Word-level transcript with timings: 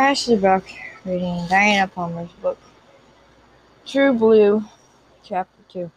Ashley 0.00 0.36
Buck 0.36 0.64
reading 1.04 1.46
Diana 1.50 1.86
Palmer's 1.86 2.32
book, 2.40 2.56
True 3.84 4.14
Blue, 4.14 4.64
Chapter 5.22 5.62
2. 5.68 5.90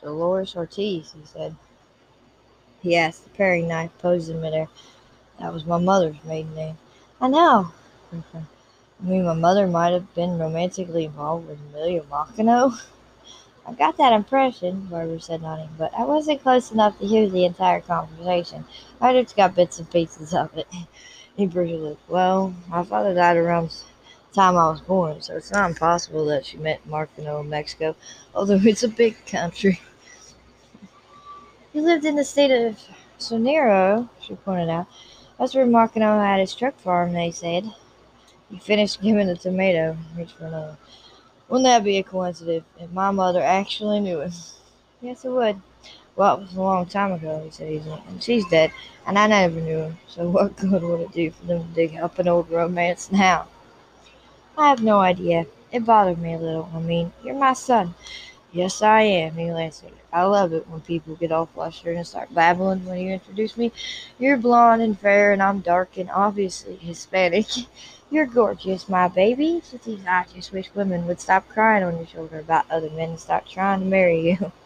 Dolores 0.00 0.56
Ortiz, 0.56 1.12
he 1.12 1.20
said. 1.26 1.54
Yes, 2.80 3.18
the 3.18 3.28
paring 3.28 3.68
knife 3.68 3.90
posed 3.98 4.30
in 4.30 4.40
midair. 4.40 4.68
That 5.38 5.52
was 5.52 5.66
my 5.66 5.76
mother's 5.76 6.16
maiden 6.24 6.54
name. 6.54 6.78
I 7.20 7.28
know. 7.28 7.72
I 8.10 8.16
mean, 9.02 9.26
my 9.26 9.34
mother 9.34 9.66
might 9.66 9.92
have 9.92 10.14
been 10.14 10.38
romantically 10.38 11.04
involved 11.04 11.46
with 11.46 11.58
Amelia 11.74 12.04
Machino. 12.04 12.72
I 13.66 13.74
got 13.74 13.98
that 13.98 14.14
impression, 14.14 14.86
Barbara 14.86 15.20
said, 15.20 15.42
nodding, 15.42 15.68
but 15.76 15.92
I 15.92 16.04
wasn't 16.04 16.42
close 16.42 16.72
enough 16.72 16.98
to 17.00 17.06
hear 17.06 17.28
the 17.28 17.44
entire 17.44 17.82
conversation. 17.82 18.64
I 18.98 19.12
just 19.12 19.36
got 19.36 19.54
bits 19.54 19.78
and 19.78 19.90
pieces 19.90 20.32
of 20.32 20.56
it. 20.56 20.66
He 21.36 21.46
briefly 21.46 21.96
Well, 22.08 22.54
my 22.68 22.84
father 22.84 23.14
died 23.14 23.36
around 23.36 23.70
the 23.70 24.34
time 24.34 24.56
I 24.56 24.68
was 24.70 24.80
born, 24.80 25.20
so 25.20 25.36
it's 25.36 25.50
not 25.50 25.70
impossible 25.70 26.24
that 26.26 26.46
she 26.46 26.56
met 26.56 26.86
Marcano 26.88 27.18
in 27.18 27.26
uh, 27.26 27.42
Mexico, 27.42 27.96
although 28.34 28.60
it's 28.62 28.82
a 28.82 28.88
big 28.88 29.16
country. 29.26 29.80
He 31.72 31.80
lived 31.80 32.04
in 32.04 32.16
the 32.16 32.24
state 32.24 32.52
of 32.52 32.78
Sonora, 33.18 34.08
she 34.20 34.34
pointed 34.36 34.68
out. 34.70 34.86
That's 35.38 35.54
where 35.54 35.66
Marcano 35.66 36.24
had 36.24 36.40
his 36.40 36.54
truck 36.54 36.78
farm, 36.78 37.12
they 37.12 37.32
said. 37.32 37.64
He 38.50 38.58
finished 38.58 39.02
giving 39.02 39.26
the 39.26 39.36
tomato, 39.36 39.96
reached 40.16 40.36
for 40.38 40.46
another. 40.46 40.78
Wouldn't 41.48 41.66
that 41.66 41.84
be 41.84 41.98
a 41.98 42.02
coincidence 42.04 42.64
if 42.80 42.90
my 42.92 43.10
mother 43.10 43.42
actually 43.42 44.00
knew 44.00 44.20
him? 44.20 44.32
Yes, 45.02 45.24
it 45.24 45.30
would. 45.30 45.60
Well, 46.16 46.36
it 46.36 46.40
was 46.42 46.54
a 46.54 46.60
long 46.62 46.86
time 46.86 47.12
ago, 47.12 47.42
he 47.44 47.50
said 47.50 47.82
and 48.08 48.22
she's 48.22 48.46
dead, 48.48 48.70
and 49.04 49.18
I 49.18 49.26
never 49.26 49.60
knew 49.60 49.78
him, 49.78 49.98
so 50.06 50.28
what 50.30 50.56
good 50.56 50.82
would 50.82 51.00
it 51.00 51.12
do 51.12 51.30
for 51.32 51.46
them 51.46 51.64
to 51.64 51.74
dig 51.74 51.96
up 51.96 52.18
an 52.18 52.28
old 52.28 52.50
romance 52.50 53.10
now? 53.10 53.48
I 54.56 54.68
have 54.68 54.82
no 54.82 55.00
idea. 55.00 55.46
It 55.72 55.84
bothered 55.84 56.18
me 56.18 56.34
a 56.34 56.38
little. 56.38 56.70
I 56.72 56.78
mean, 56.78 57.12
you're 57.24 57.34
my 57.34 57.54
son. 57.54 57.94
Yes, 58.52 58.80
I 58.82 59.02
am, 59.02 59.34
he 59.34 59.48
answered. 59.48 59.90
I 60.12 60.22
love 60.22 60.52
it 60.52 60.68
when 60.68 60.80
people 60.82 61.16
get 61.16 61.32
all 61.32 61.46
flustered 61.46 61.96
and 61.96 62.06
start 62.06 62.32
babbling 62.32 62.86
when 62.86 63.00
you 63.00 63.10
introduce 63.10 63.56
me. 63.56 63.72
You're 64.20 64.36
blonde 64.36 64.80
and 64.80 64.96
fair, 64.96 65.32
and 65.32 65.42
I'm 65.42 65.58
dark 65.58 65.96
and 65.96 66.08
obviously 66.10 66.76
Hispanic. 66.76 67.46
You're 68.12 68.26
gorgeous, 68.26 68.88
my 68.88 69.08
baby. 69.08 69.60
I 70.06 70.24
just 70.32 70.52
wish 70.52 70.72
women 70.72 71.08
would 71.08 71.20
stop 71.20 71.48
crying 71.48 71.82
on 71.82 71.96
your 71.96 72.06
shoulder 72.06 72.38
about 72.38 72.70
other 72.70 72.90
men 72.90 73.10
and 73.10 73.18
start 73.18 73.48
trying 73.48 73.80
to 73.80 73.86
marry 73.86 74.30
you. 74.30 74.52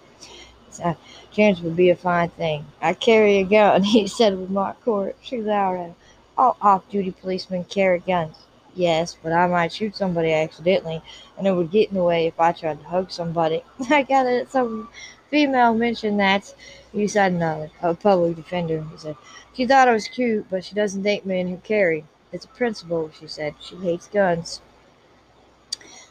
so, 0.79 0.97
chance 1.33 1.61
would 1.61 1.77
be 1.77 1.91
a 1.91 1.97
fine 1.97 2.31
thing. 2.31 2.65
I 2.81 2.95
carry 2.95 3.39
a 3.39 3.45
gun, 3.45 3.83
he 3.95 4.07
said 4.07 4.39
with 4.39 4.51
mock 4.51 4.83
court. 4.85 5.17
She 5.21 5.43
laughed 5.43 5.95
All 6.37 6.57
off-duty 6.63 7.13
policemen 7.21 7.65
carry 7.65 7.99
guns. 7.99 8.37
Yes, 8.75 9.17
but 9.21 9.33
I 9.33 9.49
might 9.49 9.73
shoot 9.73 9.97
somebody 9.97 10.33
accidentally, 10.33 11.03
and 11.37 11.47
it 11.49 11.53
would 11.53 11.73
get 11.73 11.89
in 11.89 11.97
the 11.97 12.05
way 12.05 12.29
if 12.29 12.39
I 12.39 12.53
tried 12.53 12.81
to 12.81 12.87
hug 12.87 13.11
somebody. 13.11 13.65
I 13.91 14.05
got 14.05 14.27
it. 14.27 14.53
Some 14.53 14.89
female 15.31 15.75
mentioned 15.75 16.21
that. 16.21 16.55
You 16.93 17.09
said 17.09 17.35
no, 17.35 17.69
a 17.83 17.95
public 17.95 18.37
defender. 18.37 18.87
He 18.93 18.99
said 18.99 19.17
she 19.55 19.67
thought 19.67 19.89
I 19.89 19.93
was 19.93 20.07
cute, 20.07 20.47
but 20.49 20.65
she 20.65 20.77
doesn't 20.77 21.03
date 21.03 21.27
men 21.27 21.49
who 21.49 21.57
carry. 21.59 22.05
It's 22.31 22.45
a 22.45 22.49
principle, 22.49 23.11
she 23.19 23.27
said. 23.27 23.57
She 23.61 23.75
hates 23.77 24.07
guns. 24.07 24.61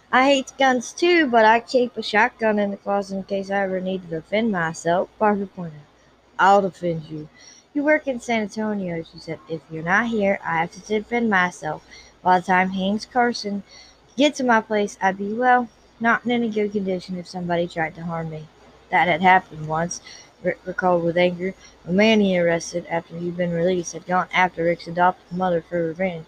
I 0.10 0.24
hate 0.24 0.54
guns 0.58 0.94
too, 0.94 1.28
but 1.28 1.44
I 1.44 1.60
keep 1.60 1.98
a 1.98 2.02
shotgun 2.02 2.60
in 2.60 2.72
the 2.72 2.78
closet 2.78 3.18
in 3.18 3.24
case 3.24 3.52
I 3.52 3.64
ever 3.64 3.82
need 3.82 4.04
to 4.04 4.08
defend 4.08 4.54
myself. 4.54 5.10
Barbara 5.20 5.48
pointed 5.48 5.82
I'll 6.40 6.62
defend 6.62 7.06
you. 7.10 7.28
You 7.74 7.84
work 7.84 8.08
in 8.08 8.22
San 8.22 8.44
Antonio, 8.44 9.04
she 9.04 9.20
said. 9.20 9.40
If 9.50 9.62
you're 9.70 9.84
not 9.84 10.08
here, 10.08 10.40
I 10.46 10.60
have 10.60 10.72
to 10.72 10.80
defend 10.80 11.30
myself. 11.30 11.86
By 12.24 12.40
the 12.40 12.46
time 12.46 12.70
Hayes 12.70 13.06
Carson 13.06 13.64
gets 14.16 14.38
to 14.38 14.46
my 14.46 14.62
place, 14.62 14.98
I'd 15.02 15.18
be, 15.18 15.34
well, 15.34 15.68
not 16.00 16.24
in 16.24 16.32
any 16.32 16.50
good 16.50 16.72
condition 16.72 17.18
if 17.18 17.28
somebody 17.28 17.68
tried 17.68 17.96
to 17.96 18.04
harm 18.04 18.30
me. 18.30 18.48
That 18.90 19.10
had 19.10 19.22
happened 19.22 19.68
once, 19.68 20.00
Rick 20.42 20.60
recalled 20.64 21.04
with 21.04 21.18
anger. 21.18 21.54
A 21.86 21.92
man 21.92 22.22
he 22.22 22.40
arrested 22.40 22.86
after 22.90 23.18
he'd 23.18 23.36
been 23.36 23.52
released 23.52 23.92
had 23.92 24.06
gone 24.06 24.30
after 24.34 24.64
Rick's 24.64 24.88
adopted 24.88 25.38
mother 25.38 25.62
for 25.62 25.86
revenge. 25.86 26.28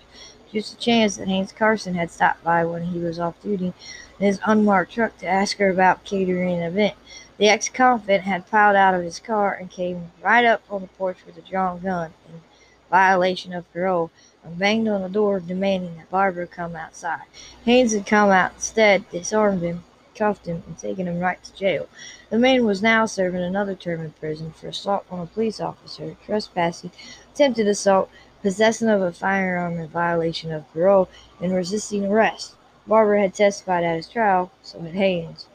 Just 0.52 0.74
a 0.74 0.78
chance 0.78 1.18
that 1.18 1.28
Hayes 1.28 1.52
Carson 1.52 1.94
had 1.94 2.10
stopped 2.10 2.44
by 2.44 2.66
when 2.66 2.86
he 2.86 3.00
was 3.00 3.20
off 3.20 3.42
duty 3.42 3.74
in 4.20 4.26
his 4.26 4.40
unmarked 4.46 4.94
truck 4.94 5.18
to 5.20 5.28
ask 5.28 5.58
her 5.58 5.70
about 5.70 6.04
catering 6.04 6.56
an 6.56 6.64
event. 6.64 6.96
The 7.38 7.50
ex-convict 7.50 8.24
had 8.26 8.50
piled 8.50 8.76
out 8.76 8.96
of 8.96 9.04
his 9.04 9.20
car 9.20 9.54
and 9.54 9.70
came 9.70 10.12
right 10.22 10.44
up 10.46 10.64
on 10.70 10.82
the 10.82 10.88
porch 10.88 11.18
with 11.26 11.38
a 11.38 11.42
drawn 11.42 11.80
gun 11.80 12.14
in 12.28 12.42
violation 12.90 13.54
of 13.54 13.72
parole 13.72 14.10
and 14.44 14.58
banged 14.58 14.88
on 14.88 15.04
the 15.04 15.10
door 15.10 15.40
demanding 15.40 15.98
that 15.98 16.10
Barbara 16.10 16.48
come 16.48 16.76
outside. 16.76 17.24
Hayes 17.66 17.94
had 17.94 18.08
come 18.08 18.32
out 18.32 18.54
instead, 18.56 19.10
disarmed 19.10 19.62
him, 19.62 19.84
cuffed 20.16 20.48
him, 20.48 20.64
and 20.66 20.78
taken 20.78 21.08
him 21.08 21.20
right 21.20 21.42
to 21.44 21.56
jail. 21.56 21.88
The 22.30 22.40
man 22.40 22.66
was 22.66 22.82
now 22.82 23.06
serving 23.06 23.42
another 23.42 23.76
term 23.76 24.02
in 24.02 24.12
prison 24.12 24.52
for 24.52 24.68
assault 24.68 25.06
on 25.12 25.20
a 25.20 25.26
police 25.28 25.60
officer, 25.60 26.18
trespassing, 26.26 26.92
attempted 27.34 27.68
assault, 27.68 28.10
possession 28.42 28.90
of 28.90 29.02
a 29.02 29.12
firearm 29.12 29.80
in 29.80 29.88
violation 29.88 30.52
of 30.52 30.72
parole, 30.74 31.10
and 31.42 31.54
resisting 31.54 32.06
arrest. 32.06 32.54
Barbara 32.88 33.22
had 33.22 33.34
testified 33.34 33.84
at 33.84 33.98
his 33.98 34.08
trial, 34.08 34.52
so 34.64 34.80
had 34.80 34.96
Hayes. 34.96 35.46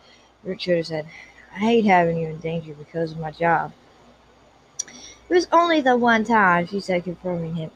Shooter 0.59 0.85
said, 0.85 1.07
I 1.55 1.59
hate 1.59 1.85
having 1.85 2.19
you 2.19 2.29
in 2.29 2.39
danger 2.39 2.75
because 2.75 3.13
of 3.13 3.19
my 3.19 3.31
job. 3.31 3.73
It 5.29 5.33
was 5.33 5.49
only 5.51 5.81
the 5.81 5.97
one 5.97 6.25
time, 6.25 6.67
she 6.67 6.81
said, 6.81 7.05
confirming 7.05 7.55
him, 7.55 7.71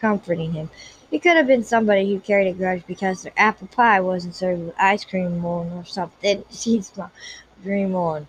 comforting 0.00 0.54
him. 0.54 0.70
It 1.10 1.20
could 1.22 1.36
have 1.36 1.46
been 1.46 1.62
somebody 1.62 2.08
who 2.08 2.20
carried 2.20 2.48
a 2.48 2.52
grudge 2.52 2.84
because 2.86 3.22
their 3.22 3.32
apple 3.36 3.66
pie 3.66 4.00
wasn't 4.00 4.34
served 4.34 4.64
with 4.64 4.74
ice 4.78 5.04
cream 5.04 5.44
on 5.44 5.72
or 5.72 5.84
something. 5.84 6.44
She's 6.50 6.96
my 6.96 7.08
dream 7.62 7.94
on. 7.94 8.28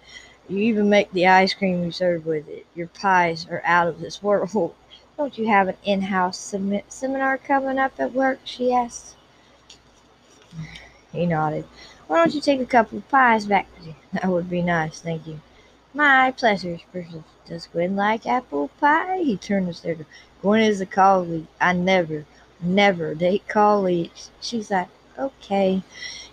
You 0.49 0.57
even 0.57 0.89
make 0.89 1.11
the 1.11 1.27
ice 1.27 1.53
cream 1.53 1.83
you 1.83 1.91
serve 1.91 2.25
with 2.25 2.47
it. 2.49 2.65
Your 2.75 2.87
pies 2.87 3.47
are 3.49 3.61
out 3.63 3.87
of 3.87 3.99
this 4.01 4.21
world. 4.21 4.75
Don't 5.21 5.37
you 5.37 5.49
have 5.49 5.67
an 5.67 5.77
in-house 5.83 6.39
sem- 6.39 6.81
seminar 6.87 7.37
coming 7.37 7.77
up 7.77 7.93
at 7.99 8.11
work? 8.11 8.39
She 8.43 8.73
asked. 8.73 9.15
He 11.11 11.27
nodded. 11.27 11.65
Why 12.07 12.17
don't 12.17 12.33
you 12.33 12.41
take 12.41 12.59
a 12.59 12.65
couple 12.65 12.97
of 12.97 13.07
pies 13.07 13.45
back? 13.45 13.67
That 14.13 14.25
would 14.25 14.49
be 14.49 14.63
nice, 14.63 14.99
thank 14.99 15.27
you. 15.27 15.39
My 15.93 16.31
pleasure, 16.31 16.79
Does 17.45 17.67
Gwen 17.67 17.95
like 17.95 18.25
apple 18.25 18.69
pie? 18.79 19.19
He 19.19 19.37
turned 19.37 19.67
to 19.67 19.75
stare. 19.75 20.07
Gwen 20.41 20.61
is 20.61 20.81
a 20.81 20.87
colleague. 20.87 21.45
I 21.59 21.73
never, 21.73 22.25
never 22.59 23.13
date 23.13 23.47
colleagues. 23.47 24.31
She's 24.41 24.71
like, 24.71 24.87
okay. 25.21 25.83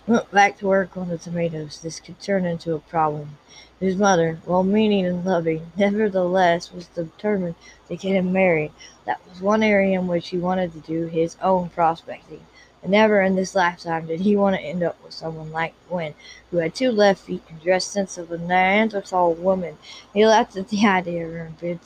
He 0.05 0.11
went 0.11 0.31
back 0.31 0.57
to 0.57 0.67
work 0.67 0.97
on 0.97 1.09
the 1.09 1.17
tomatoes. 1.17 1.79
This 1.79 1.99
could 1.99 2.19
turn 2.19 2.45
into 2.45 2.73
a 2.73 2.79
problem. 2.79 3.37
His 3.79 3.95
mother, 3.95 4.39
well 4.45 4.63
meaning 4.63 5.05
and 5.05 5.23
loving, 5.23 5.71
nevertheless 5.77 6.73
was 6.73 6.87
determined 6.87 7.55
to 7.87 7.95
get 7.95 8.15
him 8.15 8.33
married. 8.33 8.71
That 9.05 9.21
was 9.29 9.41
one 9.41 9.63
area 9.63 9.99
in 9.99 10.07
which 10.07 10.29
he 10.29 10.37
wanted 10.37 10.73
to 10.73 10.79
do 10.79 11.05
his 11.05 11.37
own 11.41 11.69
prospecting. 11.69 12.45
And 12.81 12.91
never 12.91 13.21
in 13.21 13.35
this 13.35 13.55
lifetime 13.55 14.07
did 14.07 14.21
he 14.21 14.35
want 14.35 14.55
to 14.55 14.61
end 14.61 14.83
up 14.83 14.97
with 15.03 15.13
someone 15.13 15.51
like 15.51 15.73
Gwen, 15.87 16.13
who 16.49 16.57
had 16.57 16.73
two 16.73 16.91
left 16.91 17.21
feet 17.21 17.43
and 17.49 17.61
dressed 17.61 17.91
sense 17.91 18.17
of 18.17 18.31
a 18.31 18.37
Neanderthal 18.37 19.33
woman. 19.33 19.77
He 20.13 20.25
laughed 20.25 20.55
at 20.55 20.69
the 20.69 20.85
idea 20.87 21.25
of 21.25 21.33
her 21.33 21.51
in 21.61 21.79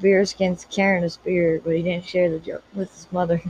bearskins 0.00 0.64
carrying 0.70 1.04
a 1.04 1.10
spear, 1.10 1.60
but 1.62 1.76
he 1.76 1.82
didn't 1.82 2.06
share 2.06 2.30
the 2.30 2.38
joke 2.38 2.64
with 2.74 2.92
his 2.92 3.06
mother. 3.12 3.42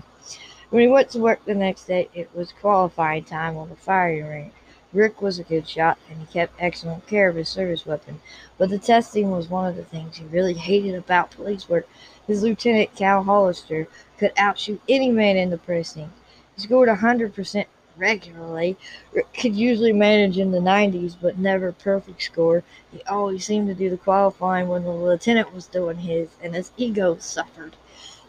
When 0.71 0.83
he 0.83 0.89
went 0.89 1.11
to 1.11 1.19
work 1.19 1.45
the 1.45 1.55
next 1.57 1.87
day, 1.87 2.09
it 2.15 2.31
was 2.33 2.53
qualifying 2.53 3.25
time 3.25 3.57
on 3.57 3.71
the 3.71 3.75
firing 3.75 4.25
range. 4.25 4.53
Rick 4.93 5.21
was 5.21 5.41
a 5.41 5.43
good 5.43 5.69
shot, 5.69 5.99
and 6.09 6.21
he 6.21 6.27
kept 6.27 6.55
excellent 6.61 7.09
care 7.09 7.29
of 7.29 7.35
his 7.35 7.49
service 7.49 7.85
weapon, 7.85 8.21
but 8.57 8.71
the 8.71 8.79
testing 8.79 9.33
was 9.33 9.49
one 9.49 9.67
of 9.67 9.75
the 9.75 9.83
things 9.85 10.17
he 10.17 10.25
really 10.27 10.55
hated 10.55 10.95
about 10.95 11.33
police 11.33 11.69
work. 11.69 11.89
His 12.29 12.45
lieutenant, 12.45 12.95
Cal 12.95 13.25
Hollister, 13.25 13.89
could 14.17 14.31
outshoot 14.37 14.81
any 14.89 15.11
man 15.11 15.37
in 15.37 15.51
the 15.51 15.59
precinct. 15.59 16.13
He 16.55 16.63
scored 16.63 16.89
a 16.89 16.95
100% 16.95 17.67
regularly. 17.97 18.77
Rick 19.13 19.33
could 19.35 19.57
usually 19.57 19.93
manage 19.93 20.39
in 20.39 20.53
the 20.53 20.59
90s, 20.59 21.17
but 21.21 21.37
never 21.37 21.73
perfect 21.73 22.23
score. 22.23 22.63
He 22.93 23.03
always 23.09 23.45
seemed 23.45 23.67
to 23.67 23.75
do 23.75 23.91
the 23.91 23.97
qualifying 23.97 24.69
when 24.69 24.85
the 24.85 24.93
lieutenant 24.93 25.53
was 25.53 25.67
doing 25.67 25.97
his, 25.99 26.29
and 26.41 26.55
his 26.55 26.71
ego 26.77 27.17
suffered. 27.19 27.75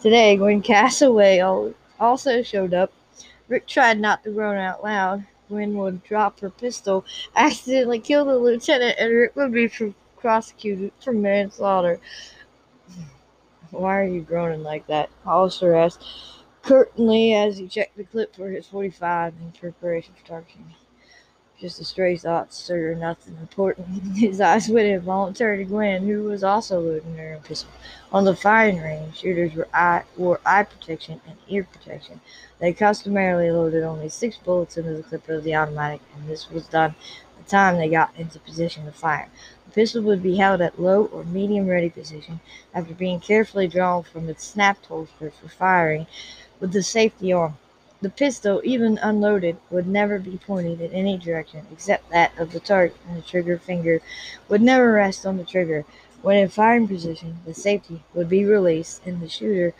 Today, 0.01 0.39
when 0.39 0.63
Cassaway 0.63 1.39
also 2.01 2.41
showed 2.41 2.73
up, 2.73 2.91
Rick 3.47 3.67
tried 3.67 3.99
not 3.99 4.23
to 4.23 4.31
groan 4.31 4.57
out 4.57 4.83
loud. 4.83 5.25
Gwen 5.47 5.77
would 5.77 6.03
drop 6.03 6.39
her 6.39 6.49
pistol, 6.49 7.05
accidentally 7.35 7.99
kill 7.99 8.25
the 8.25 8.37
lieutenant, 8.37 8.95
and 8.97 9.13
Rick 9.13 9.35
would 9.35 9.51
be 9.51 9.69
prosecuted 10.17 10.91
for 10.99 11.13
manslaughter. 11.13 11.99
Why 13.71 13.99
are 13.99 14.07
you 14.07 14.21
groaning 14.21 14.63
like 14.63 14.87
that? 14.87 15.09
Hollister 15.23 15.75
asked 15.75 16.03
curtly 16.61 17.33
as 17.33 17.57
he 17.57 17.67
checked 17.67 17.97
the 17.97 18.03
clip 18.03 18.35
for 18.35 18.49
his 18.49 18.67
45 18.67 19.33
in 19.41 19.51
preparation 19.51 20.13
for 20.13 20.27
targeting. 20.27 20.73
Just 21.61 21.79
a 21.79 21.85
stray 21.85 22.17
thought, 22.17 22.51
sir, 22.51 22.95
nothing 22.95 23.37
important. 23.39 24.17
His 24.17 24.41
eyes 24.41 24.67
went 24.67 24.87
involuntarily 24.87 25.63
to 25.63 25.69
Gwen, 25.69 26.07
who 26.07 26.23
was 26.23 26.43
also 26.43 26.79
loading 26.79 27.15
her 27.17 27.35
own 27.35 27.41
pistol. 27.43 27.69
On 28.11 28.25
the 28.25 28.35
firing 28.35 28.79
range, 28.79 29.19
shooters 29.19 29.53
were 29.53 29.67
eye, 29.71 30.03
wore 30.17 30.41
eye 30.43 30.63
protection 30.63 31.21
and 31.27 31.37
ear 31.47 31.63
protection. 31.71 32.19
They 32.57 32.73
customarily 32.73 33.51
loaded 33.51 33.83
only 33.83 34.09
six 34.09 34.37
bullets 34.37 34.75
into 34.75 34.95
the 34.95 35.03
clip 35.03 35.29
of 35.29 35.43
the 35.43 35.53
automatic, 35.53 36.01
and 36.15 36.27
this 36.27 36.49
was 36.49 36.65
done 36.65 36.95
the 37.37 37.43
time 37.47 37.77
they 37.77 37.89
got 37.89 38.15
into 38.17 38.39
position 38.39 38.85
to 38.85 38.91
fire. 38.91 39.29
The 39.65 39.71
pistol 39.71 40.01
would 40.01 40.23
be 40.23 40.37
held 40.37 40.61
at 40.61 40.81
low 40.81 41.05
or 41.05 41.23
medium 41.25 41.67
ready 41.67 41.91
position 41.91 42.39
after 42.73 42.95
being 42.95 43.19
carefully 43.19 43.67
drawn 43.67 44.01
from 44.01 44.27
its 44.29 44.43
snapped 44.45 44.87
holster 44.87 45.29
for 45.29 45.47
firing 45.47 46.07
with 46.59 46.73
the 46.73 46.81
safety 46.81 47.31
on. 47.31 47.55
The 48.01 48.09
pistol, 48.09 48.61
even 48.63 48.97
unloaded, 48.97 49.57
would 49.69 49.85
never 49.87 50.17
be 50.17 50.39
pointed 50.39 50.81
in 50.81 50.91
any 50.91 51.17
direction 51.19 51.67
except 51.71 52.09
that 52.09 52.31
of 52.37 52.51
the 52.51 52.59
target, 52.59 52.97
and 53.07 53.15
the 53.17 53.21
trigger 53.21 53.59
finger 53.59 54.01
would 54.49 54.61
never 54.61 54.91
rest 54.93 55.23
on 55.25 55.37
the 55.37 55.43
trigger. 55.43 55.85
When 56.23 56.37
in 56.37 56.49
firing 56.49 56.87
position, 56.87 57.39
the 57.45 57.53
safety 57.53 58.03
would 58.15 58.27
be 58.27 58.43
released, 58.43 59.05
and 59.05 59.21
the 59.21 59.29
shooter 59.29 59.75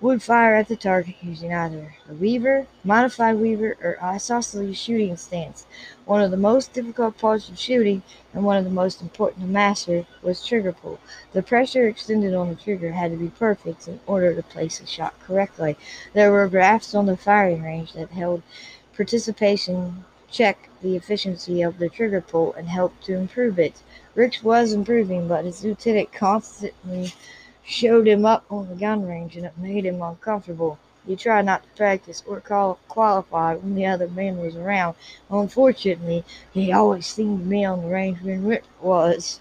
would 0.00 0.22
fire 0.22 0.54
at 0.54 0.68
the 0.68 0.76
target 0.76 1.14
using 1.20 1.52
either 1.52 1.94
a 2.08 2.14
Weaver, 2.14 2.66
modified 2.84 3.36
Weaver, 3.36 3.76
or 3.82 4.02
isosceles 4.02 4.78
shooting 4.78 5.16
stance. 5.16 5.66
One 6.06 6.22
of 6.22 6.30
the 6.30 6.38
most 6.38 6.72
difficult 6.72 7.18
parts 7.18 7.48
of 7.50 7.58
shooting, 7.58 8.02
and 8.32 8.42
one 8.42 8.56
of 8.56 8.64
the 8.64 8.70
most 8.70 9.02
important 9.02 9.42
to 9.42 9.50
master, 9.50 10.06
was 10.22 10.44
trigger 10.44 10.72
pull. 10.72 10.98
The 11.32 11.42
pressure 11.42 11.86
extended 11.86 12.32
on 12.32 12.48
the 12.48 12.54
trigger 12.54 12.92
had 12.92 13.10
to 13.10 13.18
be 13.18 13.28
perfect 13.28 13.88
in 13.88 14.00
order 14.06 14.34
to 14.34 14.42
place 14.42 14.80
a 14.80 14.86
shot 14.86 15.14
correctly. 15.20 15.76
There 16.14 16.32
were 16.32 16.48
graphs 16.48 16.94
on 16.94 17.04
the 17.04 17.16
firing 17.16 17.62
range 17.62 17.92
that 17.92 18.10
held 18.10 18.42
participation 18.96 20.04
check 20.30 20.68
the 20.80 20.96
efficiency 20.96 21.60
of 21.60 21.78
the 21.78 21.88
trigger 21.88 22.20
pull 22.20 22.54
and 22.54 22.68
helped 22.68 23.04
to 23.04 23.16
improve 23.16 23.58
it. 23.58 23.82
Ricks 24.14 24.42
was 24.42 24.72
improving, 24.72 25.28
but 25.28 25.44
his 25.44 25.62
lieutenant 25.64 26.12
constantly 26.12 27.12
showed 27.64 28.08
him 28.08 28.24
up 28.24 28.44
on 28.50 28.68
the 28.68 28.74
gun 28.74 29.06
range, 29.06 29.36
and 29.36 29.46
it 29.46 29.58
made 29.58 29.86
him 29.86 30.02
uncomfortable. 30.02 30.78
He 31.06 31.16
tried 31.16 31.46
not 31.46 31.62
to 31.62 31.68
practice 31.76 32.22
or 32.26 32.40
call, 32.40 32.78
qualify 32.88 33.54
when 33.54 33.74
the 33.74 33.86
other 33.86 34.08
man 34.08 34.38
was 34.38 34.56
around. 34.56 34.96
Unfortunately, 35.30 36.24
he 36.52 36.72
always 36.72 37.06
seemed 37.06 37.40
to 37.40 37.48
be 37.48 37.64
on 37.64 37.82
the 37.82 37.88
range 37.88 38.20
when 38.22 38.46
Rick 38.46 38.64
was. 38.80 39.40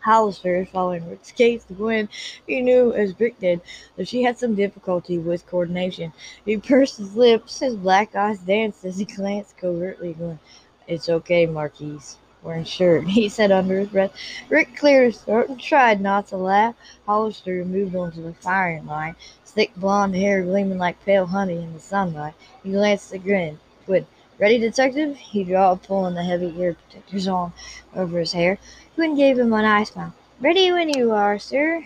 Hollister, 0.00 0.66
following 0.66 1.08
Rick's 1.08 1.32
case 1.32 1.64
to 1.64 1.74
Gwen, 1.74 2.08
he 2.46 2.60
knew, 2.60 2.92
as 2.92 3.18
Rick 3.18 3.40
did, 3.40 3.62
that 3.96 4.06
she 4.08 4.22
had 4.22 4.38
some 4.38 4.54
difficulty 4.54 5.18
with 5.18 5.46
coordination. 5.46 6.12
He 6.44 6.58
pursed 6.58 6.98
his 6.98 7.16
lips, 7.16 7.60
his 7.60 7.74
black 7.74 8.14
eyes 8.14 8.38
danced 8.40 8.84
as 8.84 8.98
he 8.98 9.06
glanced 9.06 9.56
covertly 9.56 10.10
at 10.10 10.18
Gwen. 10.18 10.38
It's 10.86 11.08
okay, 11.08 11.46
Marquez 11.46 12.18
wearing 12.44 12.64
shirt, 12.64 13.04
he 13.08 13.28
said 13.28 13.50
under 13.50 13.80
his 13.80 13.88
breath. 13.88 14.12
Rick 14.48 14.76
cleared 14.76 15.12
his 15.12 15.22
throat 15.22 15.48
and 15.48 15.60
tried 15.60 16.00
not 16.00 16.28
to 16.28 16.36
laugh. 16.36 16.74
Hollister 17.06 17.64
moved 17.64 17.96
on 17.96 18.12
to 18.12 18.20
the 18.20 18.34
firing 18.34 18.86
line, 18.86 19.16
thick 19.44 19.74
blond 19.76 20.14
hair 20.14 20.42
gleaming 20.42 20.78
like 20.78 21.04
pale 21.04 21.26
honey 21.26 21.56
in 21.56 21.72
the 21.72 21.80
sunlight. 21.80 22.34
He 22.62 22.70
glanced 22.70 23.14
at 23.14 23.22
Grin. 23.22 23.58
Good. 23.86 24.06
Ready, 24.38 24.58
detective? 24.58 25.16
He 25.16 25.44
drawled, 25.44 25.82
pulling 25.82 26.14
the 26.14 26.24
heavy 26.24 26.52
ear 26.58 26.74
protectors 26.74 27.28
on 27.28 27.52
over 27.94 28.18
his 28.18 28.32
hair. 28.32 28.58
Quinn 28.94 29.16
gave 29.16 29.38
him 29.38 29.52
a 29.52 29.62
nice 29.62 29.90
smile. 29.90 30.12
Ready 30.40 30.72
when 30.72 30.88
you 30.88 31.12
are, 31.12 31.38
sir. 31.38 31.84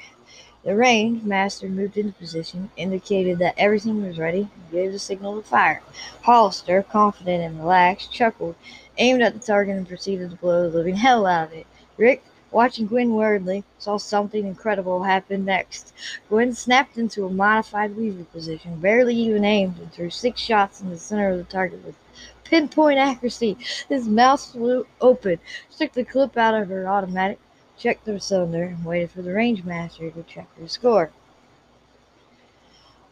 The 0.65 0.77
range 0.77 1.23
master 1.23 1.69
moved 1.69 1.97
into 1.97 2.13
position, 2.13 2.71
indicated 2.77 3.39
that 3.39 3.55
everything 3.57 4.05
was 4.05 4.19
ready, 4.19 4.41
and 4.41 4.71
gave 4.73 4.93
the 4.93 4.99
signal 4.99 5.41
to 5.41 5.49
fire. 5.49 5.83
Hollister, 6.23 6.83
confident 6.83 7.45
and 7.45 7.61
relaxed, 7.61 8.13
chuckled 8.13 8.57
aimed 8.99 9.23
at 9.23 9.35
the 9.35 9.41
target 9.41 9.77
and 9.77 9.89
proceeded 9.89 10.31
to 10.31 10.37
blow 10.37 10.69
the 10.69 10.77
living 10.77 10.97
hell 10.97 11.27
out 11.27 11.49
of 11.49 11.55
it. 11.55 11.67
Rick, 11.97 12.25
watching 12.51 12.89
Gwen 12.89 13.15
worriedly, 13.15 13.65
saw 13.79 13.99
something 13.99 14.47
incredible 14.47 15.05
happen 15.05 15.45
next. 15.45 15.95
Gwen 16.29 16.53
snapped 16.53 16.99
into 16.99 17.25
a 17.25 17.31
modified 17.31 17.97
weaver 17.97 18.25
position, 18.25 18.81
barely 18.81 19.15
even 19.15 19.45
aimed, 19.45 19.79
and 19.79 19.93
threw 19.93 20.11
six 20.11 20.41
shots 20.41 20.81
in 20.81 20.91
the 20.91 20.99
center 20.99 21.31
of 21.31 21.39
the 21.39 21.45
target 21.45 21.85
with 21.85 21.95
pinpoint 22.43 22.99
accuracy. 22.99 23.57
His 23.89 24.09
mouth 24.09 24.45
flew 24.45 24.87
open, 25.01 25.39
took 25.77 25.93
the 25.93 26.05
clip 26.05 26.37
out 26.37 26.61
of 26.61 26.69
her 26.69 26.89
automatic, 26.89 27.39
checked 27.79 28.05
the 28.05 28.19
cylinder, 28.21 28.65
and 28.65 28.85
waited 28.85 29.11
for 29.11 29.23
the 29.23 29.33
range 29.33 29.65
master 29.65 30.11
to 30.11 30.23
check 30.25 30.49
her 30.59 30.69
score. 30.69 31.11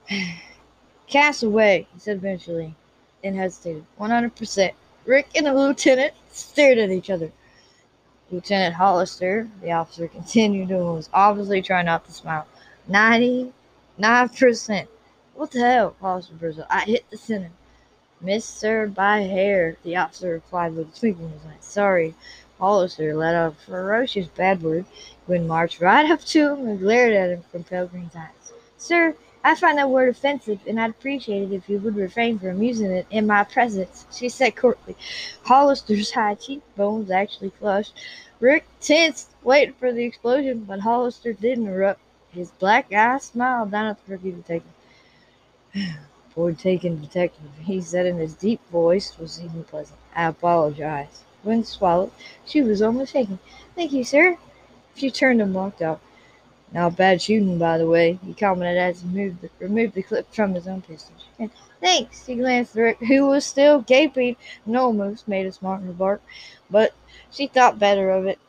Cassaway, 1.09 1.87
he 1.93 1.99
said 1.99 2.17
eventually, 2.19 2.75
and 3.23 3.37
hesitated. 3.37 3.87
100%. 3.99 4.73
Rick 5.05 5.29
and 5.37 5.47
the 5.47 5.55
lieutenant 5.55 6.15
stared 6.31 6.79
at 6.79 6.91
each 6.91 7.11
other. 7.11 7.31
Lieutenant 8.31 8.75
Hollister, 8.75 9.49
the 9.63 9.71
officer 9.71 10.09
continued 10.09 10.71
and 10.71 10.85
was 10.85 11.09
obviously 11.15 11.63
trying 11.63 11.87
not 11.87 12.05
to 12.07 12.13
smile. 12.13 12.47
Ninety-nine 12.89 14.29
percent. 14.31 14.89
What 15.35 15.53
the 15.53 15.61
hell? 15.61 15.97
Hollister 16.01 16.35
burst 16.35 16.59
I 16.69 16.81
hit 16.81 17.09
the 17.11 17.17
center. 17.17 17.51
Missed, 18.21 18.59
sir, 18.59 18.89
by 18.89 19.21
hair, 19.21 19.77
the 19.85 19.97
officer 19.97 20.33
replied 20.33 20.75
with 20.75 20.93
a 20.93 20.99
twinkle 20.99 21.27
in 21.27 21.33
his 21.33 21.43
eye. 21.45 21.57
Sorry. 21.61 22.15
Hollister 22.59 23.15
let 23.15 23.35
out 23.35 23.53
a 23.53 23.57
ferocious 23.57 24.27
bad 24.29 24.63
word. 24.63 24.87
Gwen 25.27 25.47
marched 25.47 25.81
right 25.81 26.11
up 26.11 26.21
to 26.27 26.53
him 26.53 26.67
and 26.67 26.79
glared 26.79 27.13
at 27.13 27.31
him 27.31 27.43
from 27.51 27.65
pale 27.65 27.87
green 27.87 28.11
eyes. 28.17 28.53
Sir, 28.79 29.15
I 29.45 29.55
find 29.55 29.79
that 29.79 29.91
word 29.91 30.09
offensive, 30.09 30.61
and 30.67 30.81
I'd 30.81 30.91
appreciate 30.91 31.43
it 31.43 31.55
if 31.55 31.69
you 31.69 31.79
would 31.79 31.97
refrain 31.97 32.39
from 32.39 32.63
using 32.63 32.91
it 32.91 33.07
in 33.11 33.27
my 33.27 33.45
presence, 33.45 34.07
she 34.11 34.29
said 34.29 34.57
courtly. 34.57 34.97
Hollister's 35.45 36.11
high 36.11 36.35
cheekbones 36.35 37.11
actually 37.11 37.51
flushed. 37.51 37.95
Rick 38.41 38.67
tensed, 38.81 39.31
waiting 39.43 39.75
for 39.75 39.93
the 39.93 40.05
explosion, 40.05 40.65
but 40.65 40.81
Hollister 40.81 41.33
didn't 41.33 41.69
erupt. 41.69 42.01
His 42.31 42.51
black 42.51 42.93
eyes 42.93 43.25
smiled 43.25 43.71
down 43.71 43.87
at 43.87 44.05
the 44.05 44.13
rookie 44.13 44.33
detective. 44.33 44.73
Poor 46.35 46.53
taken 46.53 47.01
detective, 47.01 47.51
he 47.61 47.81
said 47.81 48.07
in 48.07 48.17
his 48.17 48.35
deep 48.35 48.61
voice, 48.71 49.17
was 49.19 49.41
even 49.41 49.65
pleasant. 49.65 49.99
I 50.15 50.25
apologize. 50.27 51.23
Gwen 51.47 51.63
swallowed. 51.63 52.11
She 52.45 52.61
was 52.61 52.83
almost 52.83 53.13
shaking. 53.13 53.39
Thank 53.77 53.93
you, 53.93 54.03
sir. 54.03 54.37
She 54.97 55.13
turned 55.13 55.41
and 55.41 55.55
walked 55.55 55.81
out. 55.81 56.01
Not 56.73 56.97
bad 56.97 57.23
shooting, 57.23 57.57
by 57.57 57.79
the 57.79 57.87
way, 57.87 58.19
he 58.27 58.35
commented 58.35 58.77
as 58.77 59.01
he 59.01 59.07
moved 59.07 59.41
the, 59.41 59.51
removed 59.61 59.95
the 59.95 60.03
clip 60.03 60.33
from 60.35 60.55
his 60.55 60.67
own 60.67 60.83
pistol. 60.83 61.15
And 61.39 61.51
thanks, 61.81 62.27
he 62.27 62.35
glanced 62.35 62.77
at 62.77 62.83
Rick, 62.83 62.99
who 62.99 63.29
was 63.29 63.47
still 63.47 63.81
gaping 63.83 64.37
and 64.65 64.77
almost 64.77 65.29
made 65.29 65.47
a 65.47 65.53
smart 65.53 65.83
remark, 65.83 66.21
but 66.69 66.93
she 67.31 67.47
thought 67.47 67.79
better 67.79 68.11
of 68.11 68.27
it 68.27 68.41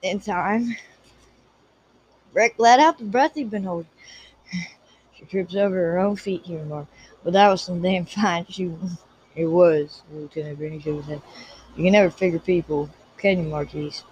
in 0.00 0.20
time. 0.20 0.74
Rick 2.32 2.54
let 2.56 2.80
out 2.80 2.96
the 2.96 3.04
breath 3.04 3.34
he'd 3.34 3.50
been 3.50 3.64
holding. 3.64 3.90
she 5.14 5.26
trips 5.26 5.54
over 5.54 5.74
her 5.74 5.98
own 5.98 6.16
feet, 6.16 6.42
he 6.44 6.56
remarked. 6.56 6.90
But 7.22 7.34
that 7.34 7.48
was 7.50 7.60
some 7.60 7.82
damn 7.82 8.06
fine 8.06 8.46
shooting. 8.46 8.96
It 9.36 9.46
was, 9.46 10.02
Lieutenant 10.12 10.58
Greeny 10.58 10.82
said. 10.82 11.22
You 11.76 11.84
can 11.84 11.92
never 11.92 12.10
figure 12.10 12.40
people, 12.40 12.90
can 13.16 13.38
you, 13.38 13.48
Marquez? 13.48 14.02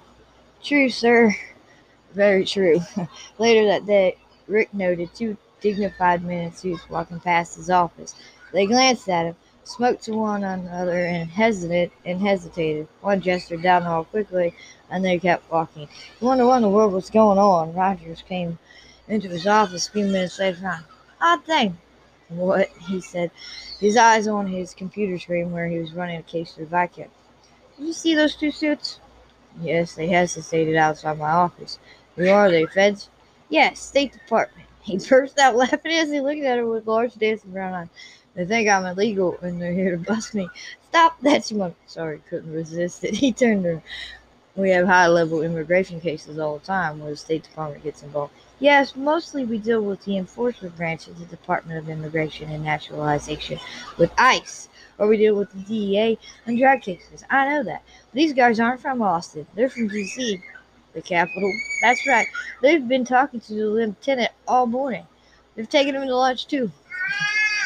True, 0.62 0.88
sir. 0.88 1.34
Very 2.14 2.44
true. 2.44 2.80
Later 3.38 3.66
that 3.66 3.84
day, 3.84 4.16
Rick 4.46 4.72
noted 4.72 5.14
two 5.14 5.36
dignified 5.60 6.22
men 6.22 6.44
in 6.44 6.52
suits 6.52 6.88
walking 6.88 7.20
past 7.20 7.56
his 7.56 7.68
office. 7.68 8.14
They 8.52 8.66
glanced 8.66 9.08
at 9.08 9.26
him, 9.26 9.36
smoked 9.64 10.04
to 10.04 10.12
one 10.12 10.44
another, 10.44 11.04
and 11.04 11.30
hesitated 11.30 11.90
and 12.04 12.20
hesitated. 12.20 12.88
One 13.00 13.20
gestured 13.20 13.62
down 13.62 13.82
the 13.82 13.88
hall 13.88 14.04
quickly, 14.04 14.54
and 14.88 15.04
they 15.04 15.18
kept 15.18 15.50
walking. 15.50 15.88
He 16.18 16.24
wondered 16.24 16.46
what 16.46 16.56
in 16.56 16.62
the 16.62 16.70
world 16.70 16.92
was 16.92 17.10
going 17.10 17.38
on. 17.38 17.74
Rogers 17.74 18.22
came 18.22 18.58
into 19.08 19.28
his 19.28 19.46
office 19.46 19.88
a 19.88 19.92
few 19.92 20.04
minutes 20.04 20.38
later. 20.38 20.84
Odd 21.20 21.44
thing. 21.44 21.76
What? 22.28 22.68
he 22.88 23.00
said, 23.00 23.30
his 23.80 23.96
eyes 23.96 24.28
on 24.28 24.46
his 24.46 24.74
computer 24.74 25.18
screen 25.18 25.50
where 25.50 25.66
he 25.66 25.78
was 25.78 25.92
running 25.92 26.18
a 26.18 26.22
case 26.22 26.56
of 26.56 26.68
Vicodin. 26.68 27.08
Did 27.78 27.87
you 27.87 27.92
see 27.92 28.14
those 28.14 28.35
two 28.35 28.50
suits? 28.50 28.99
Yes, 29.61 29.94
they 29.94 30.08
hesitated 30.08 30.76
outside 30.76 31.18
my 31.18 31.30
office. 31.30 31.78
Who 32.16 32.28
are 32.28 32.50
they, 32.50 32.66
feds? 32.66 33.08
Yes, 33.49 33.80
State 33.80 34.12
Department. 34.12 34.66
He 34.82 34.97
burst 34.97 35.38
out 35.38 35.54
laughing 35.54 35.92
as 35.92 36.11
he 36.11 36.20
looked 36.20 36.40
at 36.42 36.56
her 36.56 36.66
with 36.66 36.87
large 36.87 37.14
dancing 37.14 37.50
brown 37.50 37.75
eyes. 37.75 37.88
They 38.35 38.47
think 38.47 38.68
I'm 38.70 38.87
illegal 38.87 39.37
and 39.42 39.61
they're 39.61 39.73
here 39.73 39.90
to 39.90 39.99
bust 39.99 40.35
me. 40.35 40.49
Stop 40.88 41.20
that, 41.20 41.50
you 41.50 41.58
mother. 41.58 41.75
Sorry, 41.87 42.23
couldn't 42.30 42.52
resist 42.52 43.04
it. 43.04 43.14
He 43.23 43.32
turned 43.32 43.66
her. 43.66 43.82
We 44.56 44.70
have 44.70 44.87
high 44.87 45.06
level 45.06 45.42
immigration 45.42 46.00
cases 46.00 46.38
all 46.38 46.58
the 46.58 46.64
time 46.64 47.00
where 47.00 47.11
the 47.11 47.16
State 47.16 47.42
Department 47.42 47.85
gets 47.85 48.02
involved. 48.02 48.32
Yes, 48.61 48.97
mostly 48.97 49.44
we 49.44 49.58
deal 49.58 49.82
with 49.82 50.04
the 50.04 50.16
enforcement 50.16 50.76
branch 50.76 51.06
of 51.06 51.18
the 51.18 51.26
Department 51.26 51.78
of 51.78 51.88
Immigration 51.88 52.50
and 52.50 52.64
Naturalization 52.64 53.61
with 53.99 54.11
ICE, 54.18 54.68
or 54.99 55.07
we 55.07 55.17
deal 55.17 55.37
with 55.37 55.50
the 55.52 55.61
DEA 55.61 56.19
and 56.47 56.59
drug 56.59 56.83
cases. 56.83 57.25
I 57.31 57.49
know 57.49 57.62
that. 57.64 57.83
These 58.12 58.33
guys 58.33 58.61
aren't 58.61 58.81
from 58.81 59.02
Austin, 59.02 59.47
they're 59.55 59.69
from 59.69 59.88
D.C 59.88 60.43
the 60.99 61.02
capital. 61.02 61.52
That's 61.81 62.07
right. 62.07 62.26
They've 62.62 62.87
been 62.87 63.05
talking 63.05 63.40
to 63.40 63.55
the 63.55 63.67
lieutenant 63.67 64.33
all 64.47 64.67
morning. 64.67 65.07
They've 65.55 65.69
taken 65.69 65.95
him 65.95 66.07
to 66.07 66.17
lunch 66.17 66.47
too. 66.47 66.71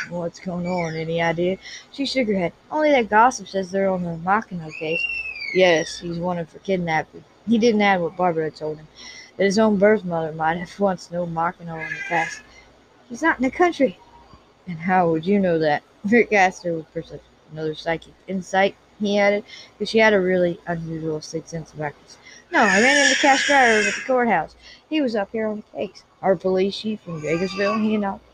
what's 0.09 0.41
going 0.41 0.67
on. 0.67 0.95
Any 0.95 1.21
idea? 1.21 1.59
She 1.93 2.07
shook 2.07 2.29
her 2.29 2.35
head. 2.35 2.53
Only 2.71 2.91
that 2.91 3.11
gossip 3.11 3.49
says 3.49 3.71
they're 3.71 3.91
on 3.91 4.03
the 4.03 4.19
Makino 4.25 4.71
case. 4.79 5.03
Yes, 5.55 5.99
he's 5.99 6.19
wanted 6.19 6.49
for 6.49 6.59
kidnapping. 6.61 7.25
He 7.47 7.59
didn't 7.59 7.83
add 7.83 8.01
what 8.01 8.17
Barbara 8.17 8.45
had 8.45 8.57
told 8.57 8.79
him. 8.79 8.89
That 9.37 9.45
his 9.45 9.59
own 9.59 9.79
birth 9.79 10.05
mother 10.05 10.33
might 10.33 10.59
have 10.59 10.79
once 10.79 11.11
known 11.11 11.35
Makino 11.35 11.81
in 11.81 11.95
the 11.95 12.01
past. 12.09 12.43
He's 13.09 13.23
not 13.23 13.39
in 13.39 13.45
the 13.45 13.51
country. 13.51 13.99
And 14.67 14.79
how 14.79 15.11
would 15.11 15.27
you 15.27 15.39
know 15.39 15.59
that? 15.59 15.83
Rick 16.05 16.33
asked 16.33 16.65
her 16.65 16.75
with. 16.75 17.21
Another 17.53 17.75
psychic 17.75 18.15
insight, 18.27 18.75
he 18.99 19.19
added, 19.19 19.45
because 19.77 19.91
she 19.91 19.99
had 19.99 20.15
a 20.15 20.21
really 20.21 20.59
unusual 20.67 21.21
sixth 21.21 21.51
sense 21.51 21.73
of 21.75 21.81
accuracy. 21.83 22.17
No, 22.51 22.61
I 22.61 22.81
ran 22.81 23.07
into 23.07 23.21
Cash 23.21 23.47
Grier 23.47 23.81
at 23.81 23.85
the 23.85 24.01
courthouse. 24.07 24.57
He 24.89 25.03
was 25.03 25.15
up 25.15 25.29
here 25.33 25.49
on 25.49 25.57
the 25.57 25.79
case. 25.79 26.03
Our 26.23 26.35
police 26.35 26.79
chief 26.79 27.01
from 27.01 27.21
Jacobsville, 27.21 27.83
he 27.83 27.95
announced. 27.95 28.25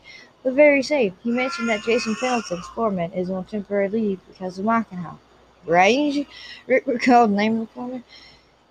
The 0.43 0.53
very 0.53 0.81
same. 0.83 1.17
He 1.21 1.31
mentioned 1.31 1.67
that 1.67 1.83
Jason 1.83 2.15
Pendleton's 2.15 2.65
foreman 2.67 3.11
is 3.11 3.29
on 3.29 3.43
temporary 3.43 3.89
leave 3.89 4.19
because 4.29 4.57
of 4.57 4.63
Mackinac. 4.63 5.17
Range? 5.65 6.25
Rick 6.65 6.87
recalled 6.87 7.31
the 7.31 7.35
name 7.35 7.59
of 7.59 7.67
the 7.67 7.73
foreman. 7.73 8.03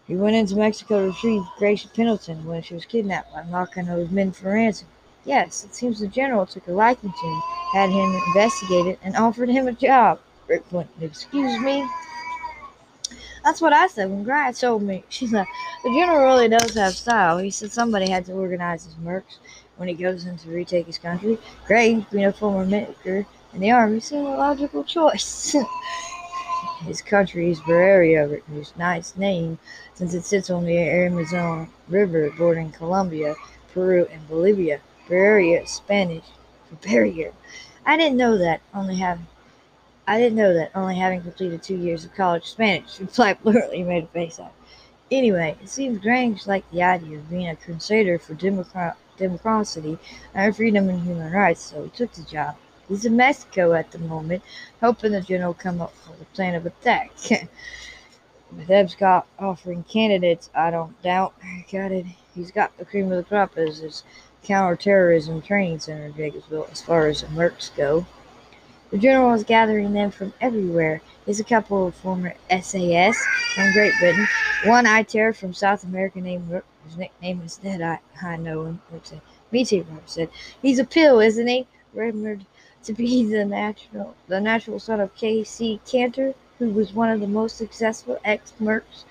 He 0.07 0.17
went 0.17 0.35
into 0.35 0.57
Mexico 0.57 1.01
to 1.01 1.07
retrieve 1.09 1.43
Grace 1.59 1.85
Pendleton 1.85 2.47
when 2.47 2.63
she 2.63 2.73
was 2.73 2.87
kidnapped 2.87 3.35
by 3.35 3.43
Mackinac's 3.43 4.11
men 4.11 4.33
for 4.33 4.53
ransom. 4.53 4.89
Yes, 5.29 5.63
it 5.63 5.75
seems 5.75 6.01
the 6.01 6.09
general 6.09 6.47
took 6.47 6.67
a 6.69 6.73
liking 6.73 7.13
to 7.13 7.27
him, 7.27 7.43
had 7.75 7.91
him 7.91 8.19
investigated, 8.29 8.99
and 9.03 9.15
offered 9.15 9.51
him 9.51 9.69
a 9.69 9.73
job. 9.73 10.21
Rick 10.47 10.65
went, 10.73 10.89
Excuse 11.03 11.61
me? 11.61 11.87
That's 13.45 13.61
what 13.61 13.75
I 13.75 13.89
said 13.89 14.09
when 14.09 14.25
Grant 14.25 14.59
told 14.59 14.83
me. 14.83 15.05
She's 15.11 15.31
like, 15.31 15.47
the 15.85 15.91
general 15.91 16.25
really 16.25 16.49
does 16.49 16.73
have 16.77 16.95
style. 16.95 17.37
He 17.37 17.51
said 17.51 17.71
somebody 17.71 18.09
had 18.09 18.25
to 18.25 18.33
organize 18.33 18.87
his 18.87 18.95
mercs 18.95 19.37
when 19.77 19.87
he 19.87 19.95
goes 19.95 20.25
in 20.25 20.39
to 20.39 20.49
retake 20.49 20.87
his 20.87 20.97
country. 20.97 21.37
Gray, 21.67 22.07
being 22.11 22.25
a 22.25 22.33
former 22.33 22.65
medic 22.65 22.97
in 23.05 23.27
the 23.61 23.71
army, 23.71 24.01
seemed 24.01 24.27
a 24.27 24.31
logical 24.31 24.83
choice. 24.83 25.55
his 26.87 27.03
country 27.03 27.51
is 27.51 27.61
Barrera, 27.61 28.41
whose 28.45 28.73
nice 28.79 29.15
name 29.15 29.59
since 29.93 30.15
it 30.15 30.25
sits 30.25 30.49
on 30.49 30.65
the 30.65 30.79
Amazon 30.79 31.69
River 31.87 32.31
bordering 32.39 32.73
Colombia, 32.73 33.35
Peru, 33.75 34.07
and 34.11 34.27
Bolivia. 34.27 34.81
Barrera 35.09 35.67
Spanish 35.67 36.25
barrier. 36.83 37.33
I 37.87 37.97
didn't 37.97 38.19
know 38.19 38.37
that, 38.37 38.61
only 38.75 38.97
having 38.97 39.27
I 40.07 40.19
didn't 40.19 40.37
know 40.37 40.55
that, 40.55 40.71
only 40.75 40.97
having 40.97 41.21
completed 41.21 41.63
two 41.63 41.77
years 41.77 42.05
of 42.05 42.15
college 42.15 42.47
Spanish. 42.47 42.99
Replied 43.01 43.43
blurtly, 43.43 43.83
made 43.83 44.05
a 44.05 44.07
face 44.07 44.41
out. 44.41 44.53
Anyway, 45.11 45.57
it 45.63 45.69
seems 45.69 45.99
Grange 45.99 46.47
liked 46.47 46.71
the 46.73 46.83
idea 46.83 47.19
of 47.19 47.31
being 47.31 47.49
a 47.49 47.57
crusader 47.57 48.19
for 48.19 48.35
democracy 48.35 49.99
and 50.35 50.57
freedom 50.57 50.89
and 50.89 51.03
human 51.03 51.33
rights, 51.33 51.61
so 51.61 51.85
he 51.85 51.91
took 51.91 52.13
the 52.13 52.23
job. 52.23 52.57
He's 52.89 53.05
in 53.05 53.17
Mexico 53.17 53.75
at 53.75 53.91
the 53.91 53.99
moment, 53.99 54.43
hoping 54.81 55.13
the 55.13 55.21
general 55.21 55.55
come 55.55 55.81
up 55.81 55.93
with 56.09 56.23
a 56.23 56.25
plan 56.35 56.55
of 56.55 56.67
attack. 56.67 57.11
With 58.57 58.71
Eb 58.71 58.89
Scott 58.89 59.27
offering 59.39 59.85
candidates, 59.85 60.49
I 60.55 60.71
don't 60.71 61.01
doubt. 61.03 61.35
Got 61.71 61.93
it. 61.93 62.07
He's 62.35 62.51
got 62.51 62.75
the 62.79 62.87
cream 62.87 63.13
of 63.13 63.19
the 63.19 63.25
crop 63.25 63.59
as 63.59 63.81
his 63.81 64.05
counterterrorism 64.45 65.43
training 65.43 65.81
center 65.81 66.07
in 66.07 66.15
Jacobsville 66.15 66.71
as 66.71 66.81
far 66.81 67.07
as 67.07 67.23
mercs 67.25 67.75
go. 67.77 68.07
The 68.91 68.99
general 68.99 69.33
was 69.33 69.45
gathering 69.45 69.93
them 69.93 70.11
from 70.11 70.33
everywhere. 70.41 71.03
There's 71.27 71.41
a 71.41 71.45
couple 71.45 71.87
of 71.87 71.95
former 71.95 72.35
SAS 72.49 73.23
from 73.55 73.73
Great 73.73 73.93
Britain, 73.99 74.27
one 74.65 74.87
ITER 74.87 75.35
from 75.35 75.53
South 75.53 75.85
America 75.85 76.21
named 76.21 76.51
Rourke, 76.51 76.65
whose 76.85 76.97
nickname 76.97 77.43
is 77.45 77.59
Dead 77.59 77.83
I, 77.83 77.99
I 78.23 78.37
know 78.37 78.65
him. 78.65 78.81
Rook 78.91 79.05
said, 79.05 79.19
uh, 79.19 79.33
Me 79.53 79.65
too, 79.65 79.85
Robert 79.91 80.09
said. 80.09 80.31
He's 80.63 80.79
a 80.79 80.85
pill, 80.85 81.21
isn't 81.21 81.47
he? 81.47 81.67
Rumored 81.93 82.47
to 82.85 82.95
be 82.95 83.25
the 83.31 83.45
natural 83.45 84.15
the 84.29 84.41
natural 84.41 84.79
son 84.79 85.01
of 85.01 85.15
K.C. 85.15 85.81
Kantor, 85.87 86.35
who 86.59 86.71
was 86.71 86.95
one 86.95 87.11
of 87.11 87.21
the 87.21 87.27
most 87.27 87.59
successful 87.59 88.19
ex-mercs. 88.25 89.05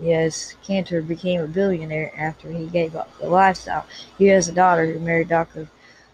Yes, 0.00 0.54
Kantor 0.62 1.02
became 1.02 1.40
a 1.42 1.46
billionaire 1.46 2.12
after 2.16 2.50
he 2.50 2.66
gave 2.66 2.96
up 2.96 3.10
the 3.18 3.28
lifestyle. 3.28 3.86
He 4.16 4.28
has 4.28 4.48
a 4.48 4.52
daughter 4.52 4.86
who 4.86 4.98
married 4.98 5.28
Dr. 5.28 5.68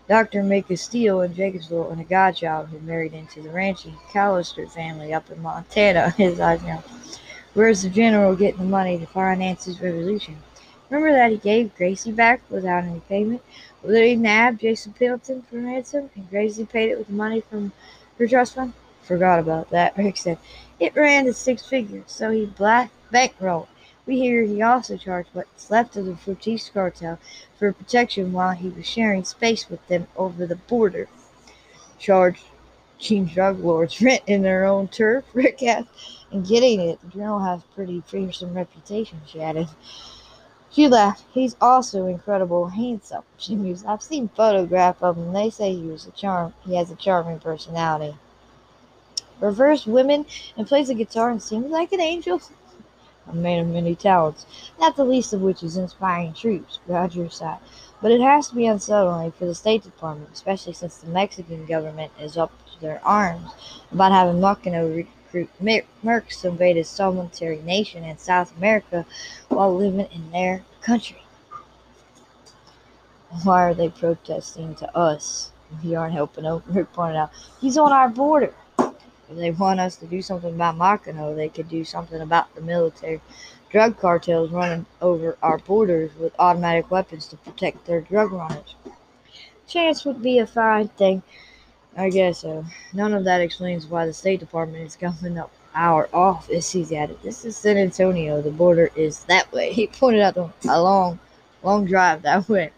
Dr. 0.09 0.43
Micah 0.43 0.77
Steele 0.77 1.21
in 1.21 1.35
Jacobsville 1.35 1.93
and 1.93 2.01
a 2.01 2.05
godchild 2.05 2.69
who 2.69 2.81
married 2.81 3.13
into 3.13 3.43
the 3.43 3.51
ranching 3.51 3.97
Callister 4.13 4.71
family 4.71 5.13
up 5.13 5.31
in 5.31 5.41
Montana. 5.41 6.11
His 6.17 6.41
eyes 6.41 6.63
now. 6.63 6.83
Where's 7.55 7.83
the 7.83 7.91
general 7.91 8.37
getting 8.37 8.59
the 8.61 8.65
money 8.65 8.99
to 8.99 9.07
finance 9.07 9.65
his 9.65 9.81
revolution? 9.81 10.37
Remember 10.91 11.17
that 11.17 11.31
he 11.31 11.39
gave 11.39 11.75
Gracie 11.75 12.13
back 12.13 12.43
without 12.51 12.85
any 12.85 13.01
payment? 13.09 13.43
Well, 13.83 13.95
he 13.95 14.15
nabbed 14.15 14.61
Jason 14.61 14.93
Pendleton 14.93 15.43
for 15.43 15.59
ransom, 15.59 16.11
and 16.15 16.29
Gracie 16.29 16.67
paid 16.67 16.91
it 16.91 16.99
with 16.99 17.09
money 17.09 17.41
from 17.41 17.73
her 18.19 18.27
trust 18.27 18.57
fund? 18.57 18.75
Forgot 19.03 19.39
about 19.39 19.71
that, 19.71 19.97
Rick 19.97 20.19
said. 20.19 20.39
It 20.79 20.95
ran 20.95 21.25
to 21.25 21.33
six 21.33 21.65
figures, 21.65 22.05
so 22.09 22.31
he 22.31 22.47
black 22.47 22.91
bankrolled. 23.13 23.69
We 24.07 24.21
hear 24.21 24.45
he 24.45 24.63
also 24.63 24.97
charged 24.97 25.31
what's 25.33 25.69
left 25.69 25.97
of 25.97 26.07
the 26.07 26.17
Fortis 26.17 26.71
cartel 26.71 27.19
for 27.59 27.73
protection 27.73 28.33
while 28.33 28.53
he 28.53 28.69
was 28.69 28.87
sharing 28.87 29.25
space 29.25 29.69
with 29.69 29.85
them 29.89 30.07
over 30.17 30.47
the 30.47 30.55
border. 30.55 31.09
Charged 31.99 32.45
teen 33.01 33.27
drug 33.27 33.59
lords 33.59 34.01
renting 34.03 34.43
their 34.43 34.65
own 34.65 34.87
turf, 34.87 35.25
Rick 35.35 35.63
asked, 35.65 35.89
and 36.31 36.47
getting 36.47 36.81
it. 36.81 37.01
The 37.03 37.09
general 37.09 37.41
has 37.41 37.63
pretty 37.75 38.01
fearsome 38.07 38.55
reputation, 38.55 39.21
she 39.27 39.43
added. 39.43 39.69
She 40.71 40.89
laughed. 40.89 41.25
He's 41.33 41.57
also 41.61 42.07
incredible 42.07 42.69
handsome. 42.69 43.23
She 43.39 43.57
mused. 43.57 43.87
I've 43.87 44.03
seen 44.03 44.29
photographs 44.29 45.03
of 45.03 45.17
him. 45.17 45.33
They 45.33 45.51
say 45.51 45.75
he 45.75 45.87
was 45.87 46.07
a 46.07 46.11
charm. 46.11 46.55
He 46.65 46.77
has 46.77 46.91
a 46.91 46.97
charming 46.97 47.41
personality. 47.41 48.17
Reverse 49.41 49.87
women 49.87 50.27
and 50.57 50.67
plays 50.67 50.89
the 50.89 50.95
guitar 50.95 51.31
and 51.31 51.43
sings 51.43 51.71
like 51.71 51.93
an 51.93 52.01
angel. 52.01 52.41
A 53.29 53.35
man 53.35 53.61
of 53.61 53.67
many 53.69 53.95
talents, 53.95 54.47
not 54.79 54.97
the 54.97 55.05
least 55.05 55.33
of 55.33 55.41
which 55.41 55.63
is 55.63 55.77
inspiring 55.77 56.33
troops, 56.33 56.79
Roger 56.87 57.29
sighed. 57.29 57.59
But 58.01 58.13
it 58.13 58.21
has 58.21 58.49
to 58.49 58.55
be 58.55 58.67
unsettling 58.67 59.33
for 59.33 59.47
the 59.47 59.55
State 59.55 59.83
Department, 59.83 60.31
especially 60.33 60.75
since 60.75 60.99
the 60.99 61.09
Mexican 61.09 61.67
government 61.67 62.13
is 62.21 62.37
up 62.37 62.53
to 62.73 62.81
their 62.81 63.01
arms 63.05 63.51
about 63.91 64.13
having 64.13 64.41
Mackinac 64.41 65.07
recruit 65.33 65.51
mercs 66.05 66.41
to 66.41 66.49
invade 66.49 66.77
a 66.77 66.85
solitary 66.85 67.61
nation 67.63 68.05
in 68.05 68.19
South 68.19 68.57
America 68.57 69.05
while 69.49 69.75
living 69.75 70.07
in 70.13 70.31
their 70.31 70.65
country. 70.81 71.23
Why 73.43 73.65
are 73.65 73.75
they 73.75 73.89
protesting 73.89 74.77
to 74.77 74.97
us? 74.97 75.51
We 75.83 75.95
aren't 75.97 76.15
helping 76.15 76.45
them, 76.45 76.63
Rick 76.69 76.93
pointed 76.93 77.17
out. 77.17 77.31
He's 77.61 77.77
on 77.77 77.93
our 77.93 78.09
border. 78.09 78.55
If 79.29 79.37
they 79.37 79.51
want 79.51 79.81
us 79.81 79.97
to 79.97 80.07
do 80.07 80.23
something 80.23 80.55
about 80.55 80.77
Makino, 80.77 81.35
they 81.35 81.49
could 81.49 81.69
do 81.69 81.85
something 81.85 82.21
about 82.21 82.55
the 82.55 82.61
military 82.61 83.21
drug 83.71 83.99
cartels 83.99 84.51
running 84.51 84.87
over 85.03 85.37
our 85.43 85.59
borders 85.59 86.13
with 86.17 86.35
automatic 86.39 86.91
weapons 86.91 87.27
to 87.29 87.37
protect 87.37 87.87
their 87.87 88.01
drug 88.01 88.33
runners. 88.33 88.75
Chance 89.67 90.05
would 90.05 90.23
be 90.23 90.39
a 90.39 90.47
fine 90.47 90.89
thing. 90.89 91.23
I 91.97 92.11
guess 92.11 92.41
so. 92.41 92.65
None 92.93 93.15
of 93.15 93.25
that 93.25 93.41
explains 93.41 93.87
why 93.87 94.07
the 94.07 94.13
State 94.13 94.41
Department 94.41 94.85
is 94.85 94.97
coming 94.97 95.39
up 95.39 95.51
our 95.77 96.09
office, 96.13 96.73
he's 96.73 96.91
added. 96.91 97.19
This 97.23 97.45
is 97.45 97.57
San 97.57 97.77
Antonio. 97.77 98.41
The 98.41 98.51
border 98.51 98.91
is 98.97 99.25
that 99.25 99.53
way. 99.53 99.73
He 99.77 99.87
pointed 99.87 100.23
out 100.23 100.37
a 100.37 100.83
long, 100.83 101.19
long 101.63 101.85
drive 101.85 102.23
that 102.23 102.49
way. 102.49 102.73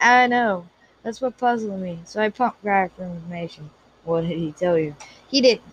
I 0.00 0.28
know. 0.28 0.66
That's 1.02 1.20
what 1.20 1.36
puzzled 1.36 1.80
me. 1.80 1.98
So 2.04 2.22
I 2.22 2.28
pumped 2.30 2.64
Guy 2.64 2.88
for 2.96 3.02
information. 3.04 3.70
What 4.04 4.22
did 4.22 4.38
he 4.38 4.52
tell 4.52 4.78
you? 4.78 4.94
He 5.32 5.40
didn't 5.40 5.64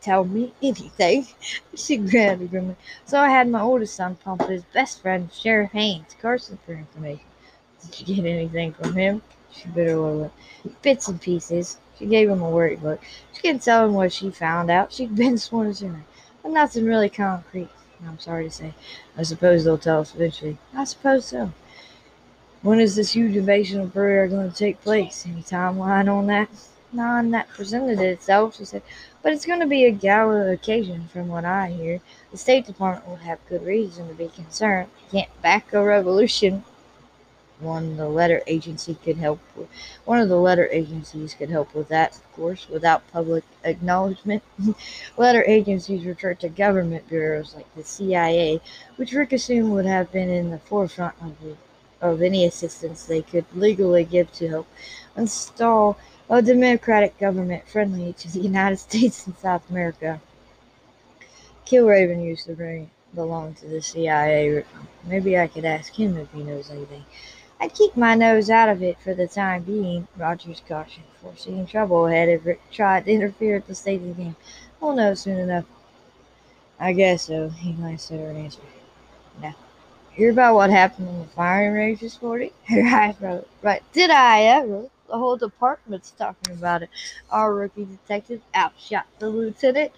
tell 0.00 0.24
me 0.24 0.52
anything. 0.60 1.28
she 1.76 1.96
grinned 1.98 2.50
grimly. 2.50 2.74
So 3.04 3.20
I 3.20 3.28
had 3.28 3.48
my 3.48 3.60
oldest 3.60 3.94
son 3.94 4.16
pump 4.16 4.42
his 4.48 4.64
best 4.74 5.00
friend, 5.00 5.30
Sheriff 5.32 5.70
Hayes, 5.70 6.16
Carson, 6.20 6.58
for 6.66 6.72
information. 6.72 7.24
Did 7.80 8.08
you 8.08 8.16
get 8.16 8.28
anything 8.28 8.72
from 8.72 8.94
him? 8.94 9.22
She 9.52 9.68
bit 9.68 9.88
her 9.88 9.96
lip. 9.96 10.32
Bits 10.82 11.06
and 11.06 11.20
pieces. 11.20 11.78
She 11.96 12.06
gave 12.06 12.28
him 12.28 12.42
a 12.42 12.50
worried 12.50 12.82
look. 12.82 13.00
She 13.32 13.40
couldn't 13.40 13.62
tell 13.62 13.86
him 13.86 13.94
what 13.94 14.12
she 14.12 14.30
found 14.30 14.68
out. 14.68 14.92
She'd 14.92 15.14
been 15.24 15.38
sworn 15.38 15.72
to 15.72 15.86
her. 15.86 16.04
But 16.42 16.50
nothing 16.50 16.86
really 16.86 17.08
concrete. 17.08 17.70
I'm 18.04 18.18
sorry 18.18 18.46
to 18.46 18.50
say. 18.50 18.74
I 19.16 19.22
suppose 19.22 19.62
they'll 19.62 19.78
tell 19.78 20.00
us 20.00 20.12
eventually. 20.12 20.58
I 20.74 20.82
suppose 20.82 21.26
so. 21.26 21.52
When 22.62 22.80
is 22.80 22.96
this 22.96 23.12
huge 23.12 23.36
invasion 23.36 23.80
of 23.80 23.94
Peru 23.94 24.28
going 24.28 24.50
to 24.50 24.56
take 24.56 24.80
place? 24.80 25.24
Any 25.24 25.44
timeline 25.44 26.12
on 26.12 26.26
that? 26.26 26.48
None 26.92 27.30
that 27.30 27.48
presented 27.48 28.00
itself, 28.00 28.56
she 28.56 28.64
said. 28.64 28.82
But 29.22 29.32
it's 29.32 29.46
going 29.46 29.60
to 29.60 29.66
be 29.66 29.84
a 29.84 29.90
gala 29.90 30.50
occasion, 30.50 31.08
from 31.12 31.28
what 31.28 31.44
I 31.44 31.70
hear. 31.70 32.00
The 32.32 32.38
State 32.38 32.66
Department 32.66 33.08
will 33.08 33.16
have 33.16 33.38
good 33.48 33.64
reason 33.64 34.08
to 34.08 34.14
be 34.14 34.28
concerned. 34.28 34.88
You 35.04 35.20
can't 35.20 35.42
back 35.42 35.72
a 35.72 35.84
revolution 35.84 36.64
one 37.60 37.96
the 37.96 38.08
letter 38.08 38.42
agency 38.46 38.94
could 38.94 39.18
help 39.18 39.40
with. 39.54 39.68
One 40.04 40.18
of 40.18 40.28
the 40.28 40.36
letter 40.36 40.68
agencies 40.72 41.34
could 41.34 41.50
help 41.50 41.74
with 41.74 41.88
that, 41.88 42.16
of 42.16 42.32
course, 42.32 42.66
without 42.68 43.10
public 43.12 43.44
acknowledgement. 43.64 44.42
letter 45.16 45.44
agencies 45.46 46.04
refer 46.04 46.34
to 46.34 46.48
government 46.48 47.08
bureaus 47.08 47.54
like 47.54 47.72
the 47.74 47.84
CIA, 47.84 48.60
which 48.96 49.12
Rick 49.12 49.32
assumed 49.32 49.72
would 49.72 49.86
have 49.86 50.10
been 50.10 50.30
in 50.30 50.50
the 50.50 50.58
forefront 50.58 51.14
of 51.22 51.40
the 51.42 51.56
of 52.00 52.22
any 52.22 52.46
assistance 52.46 53.04
they 53.04 53.20
could 53.20 53.44
legally 53.54 54.04
give 54.04 54.32
to 54.32 54.48
help 54.48 54.66
install 55.18 55.98
a 56.30 56.40
democratic 56.40 57.18
government 57.18 57.66
friendly 57.66 58.12
to 58.12 58.30
the 58.32 58.40
United 58.52 58.76
States 58.76 59.26
and 59.26 59.36
South 59.36 59.68
America. 59.68 60.20
Kilraven 61.66 62.24
used 62.24 62.46
to 62.46 62.86
belong 63.14 63.54
to 63.54 63.66
the 63.66 63.82
CIA. 63.82 64.64
Maybe 65.04 65.36
I 65.36 65.48
could 65.48 65.64
ask 65.64 65.92
him 65.92 66.16
if 66.16 66.32
he 66.32 66.44
knows 66.44 66.70
anything. 66.70 67.04
I'd 67.60 67.74
keep 67.74 67.96
my 67.96 68.14
nose 68.14 68.48
out 68.48 68.68
of 68.68 68.82
it 68.82 68.98
for 69.00 69.12
the 69.12 69.26
time 69.26 69.64
being, 69.64 70.06
Rogers 70.16 70.62
cautioned, 70.66 71.04
foreseeing 71.20 71.66
trouble 71.66 72.06
ahead 72.06 72.28
if 72.28 72.46
Rick 72.46 72.60
tried 72.70 73.04
to 73.04 73.12
interfere 73.12 73.56
at 73.56 73.66
the 73.66 73.74
state 73.74 74.00
of 74.00 74.16
the 74.16 74.22
game. 74.22 74.36
We'll 74.80 74.94
know 74.94 75.14
soon 75.14 75.38
enough. 75.38 75.66
I 76.78 76.92
guess 76.92 77.24
so, 77.24 77.50
he 77.50 77.72
glanced 77.72 78.10
at 78.12 78.20
her 78.20 78.30
and 78.30 78.38
answered. 78.38 78.62
Now, 79.42 79.54
hear 80.12 80.30
about 80.30 80.54
what 80.54 80.70
happened 80.70 81.08
in 81.08 81.18
the 81.18 81.26
firing 81.26 81.74
range 81.74 82.00
this 82.00 82.22
morning? 82.22 82.52
Her 82.68 82.82
eyes 82.82 83.16
rolled. 83.20 83.46
Right. 83.62 83.82
Did 83.92 84.10
I 84.10 84.42
ever? 84.44 84.88
The 85.10 85.18
whole 85.18 85.36
department's 85.36 86.12
talking 86.12 86.54
about 86.54 86.84
it. 86.84 86.90
Our 87.30 87.52
rookie 87.52 87.84
detective 87.84 88.42
outshot 88.54 89.06
the 89.18 89.28
lieutenant 89.28 89.90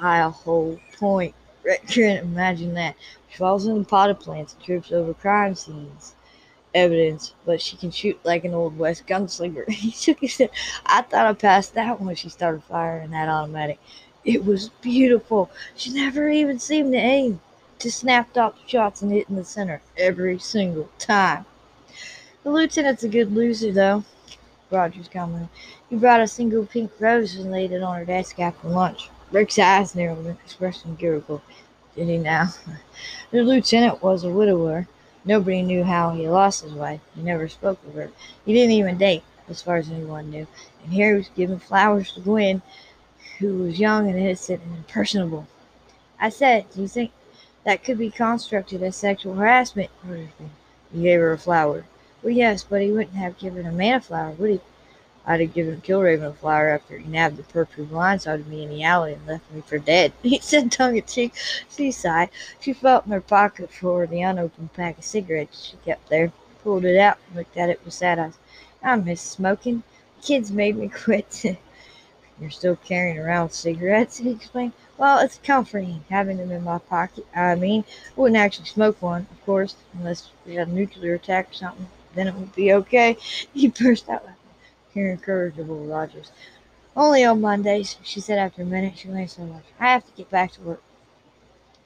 by 0.00 0.18
a 0.18 0.30
whole 0.30 0.78
point. 0.96 1.34
Rick 1.64 1.88
couldn't 1.88 2.18
imagine 2.18 2.74
that. 2.74 2.94
She 3.28 3.38
falls 3.38 3.66
in 3.66 3.76
the 3.76 3.84
potted 3.84 4.20
plants 4.20 4.54
and 4.54 4.62
trips 4.62 4.92
over 4.92 5.12
crime 5.12 5.56
scenes 5.56 6.14
evidence, 6.74 7.34
but 7.44 7.60
she 7.60 7.76
can 7.76 7.90
shoot 7.90 8.18
like 8.24 8.44
an 8.44 8.54
old 8.54 8.78
West 8.78 9.06
gunslinger. 9.08 9.68
he 9.70 9.90
shook 9.90 10.20
his 10.20 10.38
head. 10.38 10.50
I 10.86 11.02
thought 11.02 11.26
I 11.26 11.32
passed 11.32 11.74
that 11.74 12.00
when 12.00 12.14
she 12.14 12.28
started 12.28 12.62
firing 12.62 13.10
that 13.10 13.28
automatic. 13.28 13.80
It 14.24 14.44
was 14.44 14.68
beautiful. 14.80 15.50
She 15.74 15.90
never 15.90 16.28
even 16.28 16.58
seemed 16.60 16.92
to 16.92 16.98
aim. 16.98 17.40
Just 17.80 17.98
snapped 17.98 18.38
off 18.38 18.54
shots 18.66 19.02
and 19.02 19.10
hit 19.10 19.28
in 19.28 19.36
the 19.36 19.44
center 19.44 19.82
every 19.96 20.38
single 20.38 20.88
time. 20.98 21.44
The 22.42 22.50
lieutenant's 22.50 23.04
a 23.04 23.08
good 23.08 23.32
loser, 23.34 23.72
though. 23.72 24.04
Rogers 24.70 25.08
commented. 25.08 25.48
He 25.88 25.96
brought 25.96 26.20
a 26.20 26.28
single 26.28 26.66
pink 26.66 26.92
rose 26.98 27.34
and 27.36 27.50
laid 27.50 27.72
it 27.72 27.82
on 27.82 27.96
her 27.96 28.04
desk 28.04 28.38
after 28.38 28.68
lunch. 28.68 29.10
Rick's 29.30 29.58
eyes 29.58 29.94
narrowed 29.94 30.18
and 30.18 30.38
expression 30.44 30.96
gurgled. 30.96 31.42
Did 31.94 32.08
he 32.08 32.18
now? 32.18 32.48
The 33.30 33.42
lieutenant 33.42 34.02
was 34.02 34.24
a 34.24 34.30
widower 34.30 34.88
Nobody 35.28 35.60
knew 35.60 35.84
how 35.84 36.14
he 36.14 36.26
lost 36.26 36.62
his 36.62 36.72
wife. 36.72 37.00
He 37.14 37.20
never 37.20 37.48
spoke 37.48 37.78
of 37.86 37.92
her. 37.92 38.10
He 38.46 38.54
didn't 38.54 38.72
even 38.72 38.96
date, 38.96 39.24
as 39.48 39.60
far 39.60 39.76
as 39.76 39.90
anyone 39.90 40.30
knew. 40.30 40.46
And 40.82 40.92
here 40.92 41.10
he 41.10 41.18
was 41.18 41.30
giving 41.36 41.58
flowers 41.58 42.12
to 42.12 42.20
Gwen, 42.20 42.62
who 43.38 43.58
was 43.58 43.78
young 43.78 44.08
and 44.08 44.18
innocent 44.18 44.62
and 44.62 44.76
impersonable. 44.76 45.46
I 46.18 46.30
said, 46.30 46.64
Do 46.72 46.80
you 46.80 46.88
think 46.88 47.10
that 47.64 47.84
could 47.84 47.98
be 47.98 48.10
constructed 48.10 48.82
as 48.82 48.96
sexual 48.96 49.34
harassment? 49.34 49.90
He 50.92 51.02
gave 51.02 51.20
her 51.20 51.32
a 51.32 51.38
flower. 51.38 51.84
Well, 52.22 52.32
yes, 52.32 52.64
but 52.64 52.82
he 52.82 52.90
wouldn't 52.90 53.14
have 53.14 53.38
given 53.38 53.64
a 53.64 53.70
man 53.70 53.94
a 53.94 54.00
flower, 54.00 54.32
would 54.32 54.50
he? 54.50 54.60
I'd 55.24 55.40
have 55.40 55.54
given 55.54 55.80
Kilraven 55.82 56.24
a 56.24 56.32
flower 56.32 56.70
after 56.70 56.98
he 56.98 57.06
nabbed 57.06 57.36
the 57.36 57.44
perp 57.44 57.70
who 57.72 57.86
blindsided 57.86 58.46
me 58.46 58.64
in 58.64 58.70
the 58.70 58.82
alley 58.82 59.12
and 59.12 59.26
left 59.26 59.52
me 59.52 59.60
for 59.60 59.78
dead. 59.78 60.12
He 60.22 60.40
said 60.40 60.72
tongue 60.72 60.96
in 60.96 61.04
cheek. 61.04 61.34
She 61.70 61.92
sighed. 61.92 62.30
She 62.58 62.72
felt 62.72 63.06
in 63.06 63.12
her 63.12 63.20
pocket 63.20 63.70
for 63.70 64.06
the 64.06 64.22
unopened 64.22 64.72
pack 64.72 64.98
of 64.98 65.04
cigarettes 65.04 65.64
she 65.64 65.76
kept 65.84 66.08
there, 66.08 66.32
pulled 66.64 66.84
it 66.84 66.98
out, 66.98 67.18
and 67.28 67.36
looked 67.36 67.56
at 67.56 67.70
it 67.70 67.84
with 67.84 67.94
sad 67.94 68.18
eyes. 68.18 68.38
I 68.82 68.96
miss 68.96 69.20
smoking. 69.20 69.84
The 70.16 70.26
kids 70.26 70.50
made 70.50 70.76
me 70.76 70.88
quit. 71.04 71.44
You're 72.40 72.50
still 72.50 72.76
carrying 72.76 73.18
around 73.18 73.52
cigarettes, 73.52 74.16
he 74.16 74.30
explained. 74.30 74.72
Well, 74.96 75.18
it's 75.18 75.38
comforting 75.44 76.04
having 76.10 76.38
them 76.38 76.50
in 76.50 76.64
my 76.64 76.78
pocket. 76.78 77.26
I 77.32 77.54
mean, 77.54 77.84
I 78.16 78.20
wouldn't 78.20 78.38
actually 78.38 78.66
smoke 78.66 79.00
one, 79.00 79.28
of 79.30 79.44
course, 79.46 79.76
unless 79.92 80.30
we 80.44 80.56
had 80.56 80.68
a 80.68 80.72
nuclear 80.72 81.14
attack 81.14 81.50
or 81.50 81.54
something. 81.54 81.86
Then 82.18 82.26
it 82.26 82.34
would 82.34 82.52
be 82.56 82.72
okay. 82.72 83.16
He 83.54 83.68
burst 83.68 84.08
out 84.08 84.24
laughing 84.24 85.06
incorrigible 85.06 85.84
Rogers. 85.84 86.32
Only 86.96 87.24
on 87.24 87.40
Mondays, 87.40 87.96
she 88.02 88.18
said 88.18 88.40
after 88.40 88.62
a 88.62 88.64
minute. 88.64 88.98
She 88.98 89.06
glanced 89.06 89.36
so 89.36 89.42
much. 89.44 89.62
I 89.78 89.92
have 89.92 90.04
to 90.04 90.10
get 90.16 90.28
back 90.28 90.50
to 90.54 90.60
work. 90.62 90.82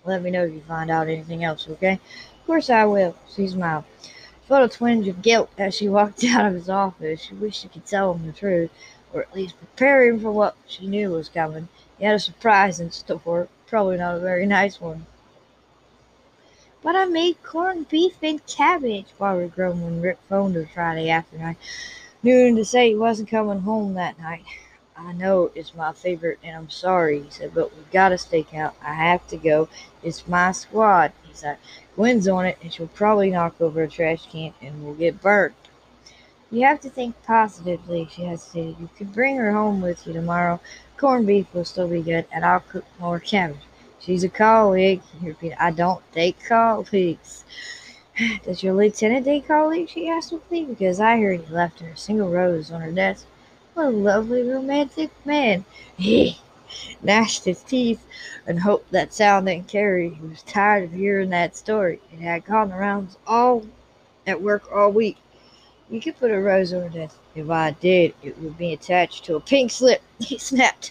Let 0.06 0.22
me 0.22 0.30
know 0.30 0.44
if 0.44 0.54
you 0.54 0.62
find 0.62 0.90
out 0.90 1.08
anything 1.08 1.44
else, 1.44 1.68
okay? 1.68 2.00
Of 2.40 2.46
course 2.46 2.70
I 2.70 2.86
will. 2.86 3.14
She 3.36 3.46
smiled. 3.46 3.84
She 4.02 4.10
felt 4.48 4.72
a 4.72 4.74
twinge 4.74 5.06
of 5.06 5.20
guilt 5.20 5.50
as 5.58 5.74
she 5.74 5.90
walked 5.90 6.24
out 6.30 6.46
of 6.46 6.54
his 6.54 6.70
office. 6.70 7.20
She 7.20 7.34
wished 7.34 7.60
she 7.60 7.68
could 7.68 7.84
tell 7.84 8.14
him 8.14 8.24
the 8.24 8.32
truth, 8.32 8.70
or 9.12 9.20
at 9.20 9.34
least 9.34 9.58
prepare 9.58 10.06
him 10.06 10.18
for 10.18 10.32
what 10.32 10.56
she 10.66 10.86
knew 10.86 11.10
was 11.10 11.28
coming. 11.28 11.68
He 11.98 12.06
had 12.06 12.14
a 12.14 12.18
surprise 12.18 12.80
in 12.80 12.90
store, 12.90 13.48
probably 13.66 13.98
not 13.98 14.16
a 14.16 14.20
very 14.20 14.46
nice 14.46 14.80
one. 14.80 15.04
But 16.82 16.96
I 16.96 17.04
made 17.06 17.42
corned 17.42 17.88
beef 17.88 18.16
and 18.22 18.44
cabbage, 18.46 19.06
Barbara 19.18 19.48
groaned 19.48 19.84
when 19.84 20.00
Rick 20.02 20.18
phoned 20.28 20.56
her 20.56 20.68
Friday 20.74 21.10
afternoon 21.10 21.56
noon 22.22 22.54
to 22.56 22.64
say 22.64 22.90
he 22.90 22.94
wasn't 22.94 23.28
coming 23.28 23.60
home 23.60 23.94
that 23.94 24.18
night. 24.18 24.44
I 24.96 25.12
know 25.12 25.50
it's 25.54 25.74
my 25.74 25.92
favorite 25.92 26.38
and 26.44 26.56
I'm 26.56 26.70
sorry, 26.70 27.20
he 27.20 27.30
said, 27.30 27.52
but 27.54 27.74
we've 27.74 27.90
got 27.90 28.12
a 28.12 28.16
stakeout. 28.16 28.74
I 28.82 28.94
have 28.94 29.26
to 29.28 29.36
go. 29.36 29.68
It's 30.02 30.28
my 30.28 30.52
squad, 30.52 31.12
he 31.24 31.34
said. 31.34 31.58
Gwen's 31.96 32.28
on 32.28 32.46
it 32.46 32.58
and 32.62 32.72
she'll 32.72 32.88
probably 32.88 33.30
knock 33.30 33.60
over 33.60 33.82
a 33.82 33.88
trash 33.88 34.26
can 34.30 34.54
and 34.60 34.84
we'll 34.84 34.94
get 34.94 35.20
burnt. 35.20 35.54
You 36.50 36.66
have 36.66 36.80
to 36.82 36.90
think 36.90 37.16
positively, 37.24 38.08
she 38.12 38.22
hesitated. 38.24 38.76
You 38.78 38.88
could 38.96 39.12
bring 39.12 39.36
her 39.36 39.52
home 39.52 39.80
with 39.80 40.06
you 40.06 40.12
tomorrow. 40.12 40.60
Corned 40.96 41.26
beef 41.26 41.46
will 41.52 41.64
still 41.64 41.88
be 41.88 42.02
good 42.02 42.26
and 42.30 42.44
I'll 42.44 42.60
cook 42.60 42.84
more 43.00 43.18
cabbage. 43.18 43.56
She's 44.04 44.24
a 44.24 44.28
colleague, 44.28 45.00
he 45.20 45.28
repeated. 45.28 45.56
I 45.60 45.70
don't 45.70 46.02
date 46.10 46.36
colleagues. 46.48 47.44
Does 48.44 48.60
your 48.60 48.74
lieutenant 48.74 49.26
date 49.26 49.46
colleagues? 49.46 49.92
she 49.92 50.08
asked 50.08 50.34
me, 50.50 50.64
because 50.64 50.98
I 50.98 51.20
heard 51.20 51.42
he 51.42 51.54
left 51.54 51.78
her 51.78 51.90
a 51.90 51.96
single 51.96 52.28
rose 52.28 52.72
on 52.72 52.80
her 52.80 52.90
desk. 52.90 53.26
What 53.74 53.86
a 53.86 53.90
lovely 53.90 54.42
romantic 54.42 55.10
man. 55.24 55.64
He 55.96 56.40
gnashed 57.02 57.44
his 57.44 57.62
teeth 57.62 58.04
and 58.44 58.58
hoped 58.58 58.90
that 58.90 59.14
sound 59.14 59.46
didn't 59.46 59.68
carry. 59.68 60.10
He 60.10 60.26
was 60.26 60.42
tired 60.42 60.82
of 60.82 60.92
hearing 60.92 61.30
that 61.30 61.54
story. 61.54 62.00
It 62.12 62.18
had 62.18 62.44
gone 62.44 62.72
around 62.72 63.16
all 63.24 63.64
at 64.26 64.42
work 64.42 64.64
all 64.74 64.90
week. 64.90 65.18
You 65.88 66.00
could 66.00 66.18
put 66.18 66.32
a 66.32 66.40
rose 66.40 66.72
on 66.72 66.82
her 66.82 66.88
desk. 66.88 67.18
If 67.36 67.48
I 67.48 67.70
did, 67.70 68.14
it 68.20 68.36
would 68.40 68.58
be 68.58 68.72
attached 68.72 69.24
to 69.26 69.36
a 69.36 69.40
pink 69.40 69.70
slip. 69.70 70.02
He 70.18 70.38
snapped. 70.38 70.90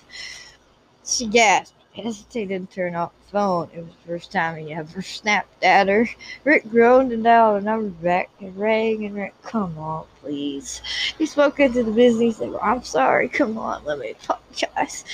She 1.06 1.26
gasped 1.26 1.81
hesitated 1.94 2.70
to 2.70 2.76
turn 2.76 2.96
off 2.96 3.12
the 3.26 3.32
phone. 3.32 3.70
It 3.74 3.80
was 3.80 3.88
the 3.88 4.08
first 4.08 4.32
time 4.32 4.58
he 4.58 4.74
ever 4.74 5.02
snapped 5.02 5.64
at 5.64 5.88
her. 5.88 6.08
Rick 6.44 6.70
groaned 6.70 7.12
and 7.12 7.24
dialed 7.24 7.62
a 7.62 7.66
number 7.66 7.90
back 7.90 8.30
and 8.40 8.56
rang 8.58 9.06
and 9.06 9.16
Rick, 9.16 9.34
come 9.44 9.78
on, 9.78 10.06
please. 10.22 10.82
He 11.18 11.26
spoke 11.26 11.60
into 11.60 11.84
the 11.84 11.92
business. 11.92 12.38
Said, 12.38 12.54
I'm 12.62 12.84
sorry. 12.84 13.28
Come 13.30 13.58
on, 13.58 13.84
let 13.86 14.00
me 14.00 14.12
apologize. 14.12 15.06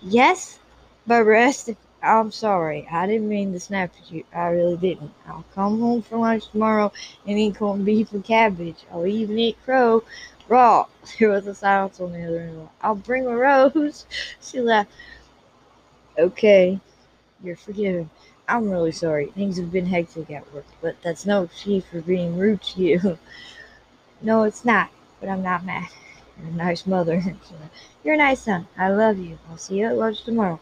Yes? 0.00 0.58
but 1.08 1.24
rest. 1.24 1.70
I'm 2.02 2.30
sorry. 2.30 2.86
I 2.92 3.06
didn't 3.06 3.28
mean 3.28 3.52
to 3.54 3.58
snap 3.60 3.92
at 4.00 4.12
you. 4.12 4.24
I 4.32 4.48
really 4.48 4.76
didn't. 4.76 5.10
I'll 5.26 5.44
come 5.54 5.80
home 5.80 6.02
for 6.02 6.18
lunch 6.18 6.48
tomorrow 6.48 6.92
and 7.26 7.38
eat 7.38 7.56
corned 7.56 7.84
beef 7.86 8.12
and 8.12 8.22
cabbage. 8.22 8.84
I'll 8.92 9.06
even 9.06 9.38
eat 9.38 9.56
crow 9.64 10.04
raw. 10.48 10.86
There 11.18 11.30
was 11.30 11.46
a 11.46 11.54
silence 11.54 11.98
on 11.98 12.12
the 12.12 12.24
other 12.24 12.40
end. 12.40 12.68
I'll 12.82 12.94
bring 12.94 13.26
a 13.26 13.34
rose. 13.34 14.06
She 14.40 14.60
laughed. 14.60 14.90
Okay, 16.18 16.80
you're 17.44 17.56
forgiven. 17.56 18.10
I'm 18.48 18.70
really 18.70 18.92
sorry. 18.92 19.26
Things 19.28 19.58
have 19.58 19.72
been 19.72 19.86
hectic 19.86 20.30
at 20.30 20.52
work, 20.54 20.66
but 20.82 20.96
that's 21.02 21.26
no 21.26 21.44
excuse 21.44 21.84
for 21.86 22.00
being 22.02 22.38
rude 22.38 22.62
to 22.62 22.82
you. 22.82 23.18
no, 24.22 24.44
it's 24.44 24.64
not, 24.64 24.90
but 25.20 25.28
I'm 25.28 25.42
not 25.42 25.64
mad. 25.64 25.88
You're 26.38 26.48
a 26.50 26.52
nice 26.52 26.86
mother. 26.86 27.22
You're 28.04 28.14
a 28.14 28.18
nice 28.18 28.40
son. 28.42 28.68
I 28.76 28.90
love 28.90 29.18
you. 29.18 29.38
I'll 29.50 29.56
see 29.58 29.78
you 29.80 29.86
at 29.86 29.96
lunch 29.96 30.24
tomorrow. 30.24 30.60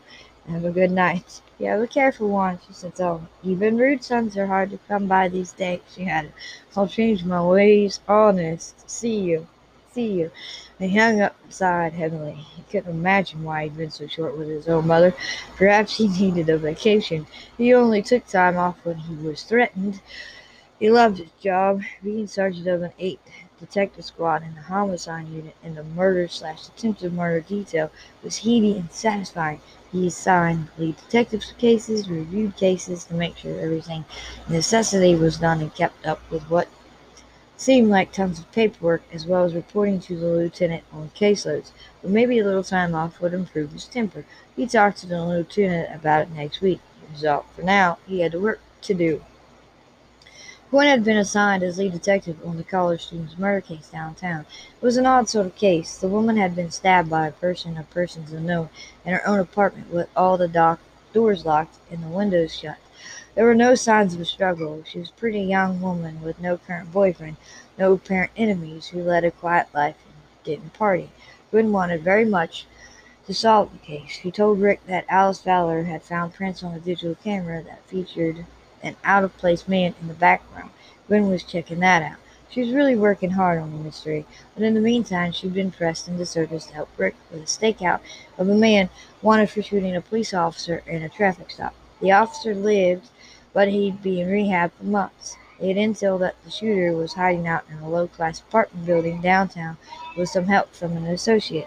Have 0.48 0.64
a 0.64 0.70
good 0.70 0.90
night. 0.92 1.40
Have 1.60 1.80
a 1.80 1.86
careful 1.86 2.28
one, 2.28 2.60
she 2.66 2.72
said 2.72 2.96
so. 2.96 3.26
Even 3.42 3.76
rude 3.78 4.04
sons 4.04 4.36
are 4.36 4.46
hard 4.46 4.70
to 4.70 4.78
come 4.88 5.06
by 5.08 5.28
these 5.28 5.52
days, 5.52 5.80
she 5.94 6.06
added. 6.06 6.32
I'll 6.76 6.88
change 6.88 7.24
my 7.24 7.42
ways, 7.42 8.00
honest. 8.08 8.88
See 8.88 9.20
you. 9.20 9.48
See 9.96 10.12
you. 10.12 10.30
He 10.78 10.94
hung 10.94 11.22
up 11.22 11.36
sighed 11.48 11.94
heavily. 11.94 12.34
He 12.54 12.60
couldn't 12.70 12.90
imagine 12.90 13.42
why 13.42 13.62
he'd 13.62 13.78
been 13.78 13.90
so 13.90 14.06
short 14.06 14.36
with 14.36 14.46
his 14.46 14.68
own 14.68 14.86
mother. 14.86 15.14
Perhaps 15.56 15.96
he 15.96 16.06
needed 16.08 16.50
a 16.50 16.58
vacation. 16.58 17.26
He 17.56 17.72
only 17.72 18.02
took 18.02 18.26
time 18.26 18.58
off 18.58 18.76
when 18.84 18.98
he 18.98 19.14
was 19.14 19.42
threatened. 19.42 20.02
He 20.78 20.90
loved 20.90 21.16
his 21.16 21.30
job. 21.42 21.80
Being 22.04 22.26
sergeant 22.26 22.66
of 22.66 22.82
an 22.82 22.92
8th 23.00 23.20
detective 23.58 24.04
squad 24.04 24.42
in 24.42 24.54
the 24.54 24.60
homicide 24.60 25.28
unit 25.28 25.56
in 25.62 25.74
the 25.74 25.82
murder 25.82 26.28
slash 26.28 26.68
attempted 26.68 27.14
murder 27.14 27.40
detail 27.40 27.90
was 28.22 28.36
heady 28.36 28.76
and 28.76 28.92
satisfying. 28.92 29.62
He 29.92 30.08
assigned 30.08 30.68
lead 30.76 30.98
detectives 30.98 31.54
cases, 31.56 32.10
reviewed 32.10 32.54
cases 32.56 33.04
to 33.04 33.14
make 33.14 33.38
sure 33.38 33.58
everything 33.58 34.04
necessity 34.46 35.14
was 35.14 35.38
done 35.38 35.62
and 35.62 35.74
kept 35.74 36.04
up 36.04 36.20
with 36.30 36.42
what 36.50 36.68
seemed 37.56 37.88
like 37.88 38.12
tons 38.12 38.38
of 38.38 38.52
paperwork, 38.52 39.02
as 39.12 39.26
well 39.26 39.44
as 39.44 39.54
reporting 39.54 39.98
to 40.00 40.16
the 40.16 40.26
lieutenant 40.26 40.84
on 40.92 41.10
caseloads, 41.16 41.70
but 42.02 42.10
maybe 42.10 42.38
a 42.38 42.44
little 42.44 42.62
time 42.62 42.94
off 42.94 43.20
would 43.20 43.32
improve 43.32 43.72
his 43.72 43.86
temper. 43.86 44.24
He 44.54 44.66
talked 44.66 44.98
to 44.98 45.06
the 45.06 45.24
lieutenant 45.24 45.94
about 45.94 46.22
it 46.22 46.30
next 46.30 46.60
week. 46.60 46.80
Result 47.10 47.46
for 47.54 47.62
now, 47.62 47.98
he 48.06 48.20
had 48.20 48.34
work 48.34 48.60
to 48.82 48.94
do. 48.94 49.22
Gwen 50.70 50.88
had 50.88 51.04
been 51.04 51.16
assigned 51.16 51.62
as 51.62 51.78
lead 51.78 51.92
detective 51.92 52.36
on 52.44 52.56
the 52.56 52.64
college 52.64 53.06
student's 53.06 53.38
murder 53.38 53.60
case 53.60 53.88
downtown. 53.88 54.40
It 54.40 54.84
was 54.84 54.96
an 54.96 55.06
odd 55.06 55.28
sort 55.28 55.46
of 55.46 55.54
case. 55.54 55.96
The 55.96 56.08
woman 56.08 56.36
had 56.36 56.56
been 56.56 56.72
stabbed 56.72 57.08
by 57.08 57.28
a 57.28 57.32
person 57.32 57.78
or 57.78 57.84
persons 57.84 58.32
unknown 58.32 58.68
in 59.04 59.12
her 59.12 59.26
own 59.26 59.38
apartment 59.38 59.92
with 59.92 60.08
all 60.16 60.36
the 60.36 60.48
dock 60.48 60.80
doors 61.12 61.46
locked 61.46 61.76
and 61.90 62.02
the 62.02 62.08
windows 62.08 62.52
shut. 62.52 62.78
There 63.36 63.44
were 63.44 63.54
no 63.54 63.74
signs 63.74 64.14
of 64.14 64.20
a 64.22 64.24
struggle. 64.24 64.82
She 64.86 64.98
was 64.98 65.10
a 65.10 65.20
pretty 65.20 65.42
young 65.42 65.82
woman 65.82 66.22
with 66.22 66.40
no 66.40 66.56
current 66.56 66.90
boyfriend, 66.90 67.36
no 67.76 67.92
apparent 67.92 68.30
enemies, 68.34 68.86
who 68.86 69.02
led 69.02 69.24
a 69.24 69.30
quiet 69.30 69.66
life 69.74 69.96
and 70.06 70.14
didn't 70.42 70.72
party. 70.72 71.10
Gwen 71.50 71.70
wanted 71.70 72.02
very 72.02 72.24
much 72.24 72.64
to 73.26 73.34
solve 73.34 73.72
the 73.72 73.78
case. 73.86 74.16
He 74.16 74.30
told 74.30 74.62
Rick 74.62 74.86
that 74.86 75.04
Alice 75.10 75.42
Fowler 75.42 75.82
had 75.82 76.02
found 76.02 76.32
prints 76.32 76.62
on 76.62 76.72
a 76.72 76.80
digital 76.80 77.14
camera 77.14 77.62
that 77.62 77.84
featured 77.84 78.46
an 78.82 78.96
out 79.04 79.22
of 79.22 79.36
place 79.36 79.68
man 79.68 79.94
in 80.00 80.08
the 80.08 80.14
background. 80.14 80.70
Gwen 81.06 81.28
was 81.28 81.42
checking 81.42 81.80
that 81.80 82.02
out. 82.02 82.16
She 82.48 82.62
was 82.62 82.72
really 82.72 82.96
working 82.96 83.32
hard 83.32 83.58
on 83.58 83.70
the 83.70 83.84
mystery, 83.84 84.24
but 84.54 84.62
in 84.62 84.72
the 84.72 84.80
meantime, 84.80 85.32
she'd 85.32 85.52
been 85.52 85.72
pressed 85.72 86.08
into 86.08 86.24
service 86.24 86.64
to 86.64 86.72
help 86.72 86.88
Rick 86.96 87.16
with 87.30 87.42
a 87.42 87.44
stakeout 87.44 88.00
of 88.38 88.48
a 88.48 88.54
man 88.54 88.88
wanted 89.20 89.50
for 89.50 89.60
shooting 89.60 89.94
a 89.94 90.00
police 90.00 90.32
officer 90.32 90.82
in 90.86 91.02
a 91.02 91.10
traffic 91.10 91.50
stop. 91.50 91.74
The 92.00 92.12
officer 92.12 92.54
lived, 92.54 93.10
but 93.56 93.68
he'd 93.68 94.02
be 94.02 94.20
in 94.20 94.28
rehab 94.28 94.70
for 94.74 94.84
months. 94.84 95.34
They 95.58 95.68
had 95.68 95.78
intel 95.78 96.20
that 96.20 96.34
the 96.44 96.50
shooter 96.50 96.92
was 96.92 97.14
hiding 97.14 97.48
out 97.48 97.64
in 97.70 97.78
a 97.78 97.88
low 97.88 98.06
class 98.06 98.40
apartment 98.40 98.84
building 98.84 99.22
downtown 99.22 99.78
with 100.14 100.28
some 100.28 100.44
help 100.44 100.74
from 100.74 100.94
an 100.94 101.06
associate. 101.06 101.66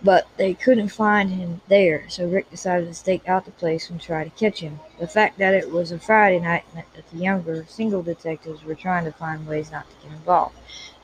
But 0.00 0.28
they 0.36 0.54
couldn't 0.54 0.90
find 0.90 1.30
him 1.30 1.60
there, 1.66 2.08
so 2.08 2.28
Rick 2.28 2.52
decided 2.52 2.86
to 2.86 2.94
stake 2.94 3.28
out 3.28 3.46
the 3.46 3.50
place 3.50 3.90
and 3.90 4.00
try 4.00 4.22
to 4.22 4.30
catch 4.30 4.60
him. 4.60 4.78
The 5.00 5.08
fact 5.08 5.38
that 5.38 5.54
it 5.54 5.72
was 5.72 5.90
a 5.90 5.98
Friday 5.98 6.38
night 6.38 6.62
meant 6.72 6.94
that 6.94 7.10
the 7.10 7.18
younger, 7.18 7.66
single 7.68 8.04
detectives 8.04 8.62
were 8.62 8.76
trying 8.76 9.06
to 9.06 9.12
find 9.12 9.44
ways 9.44 9.72
not 9.72 9.90
to 9.90 9.96
get 10.06 10.16
involved. 10.16 10.54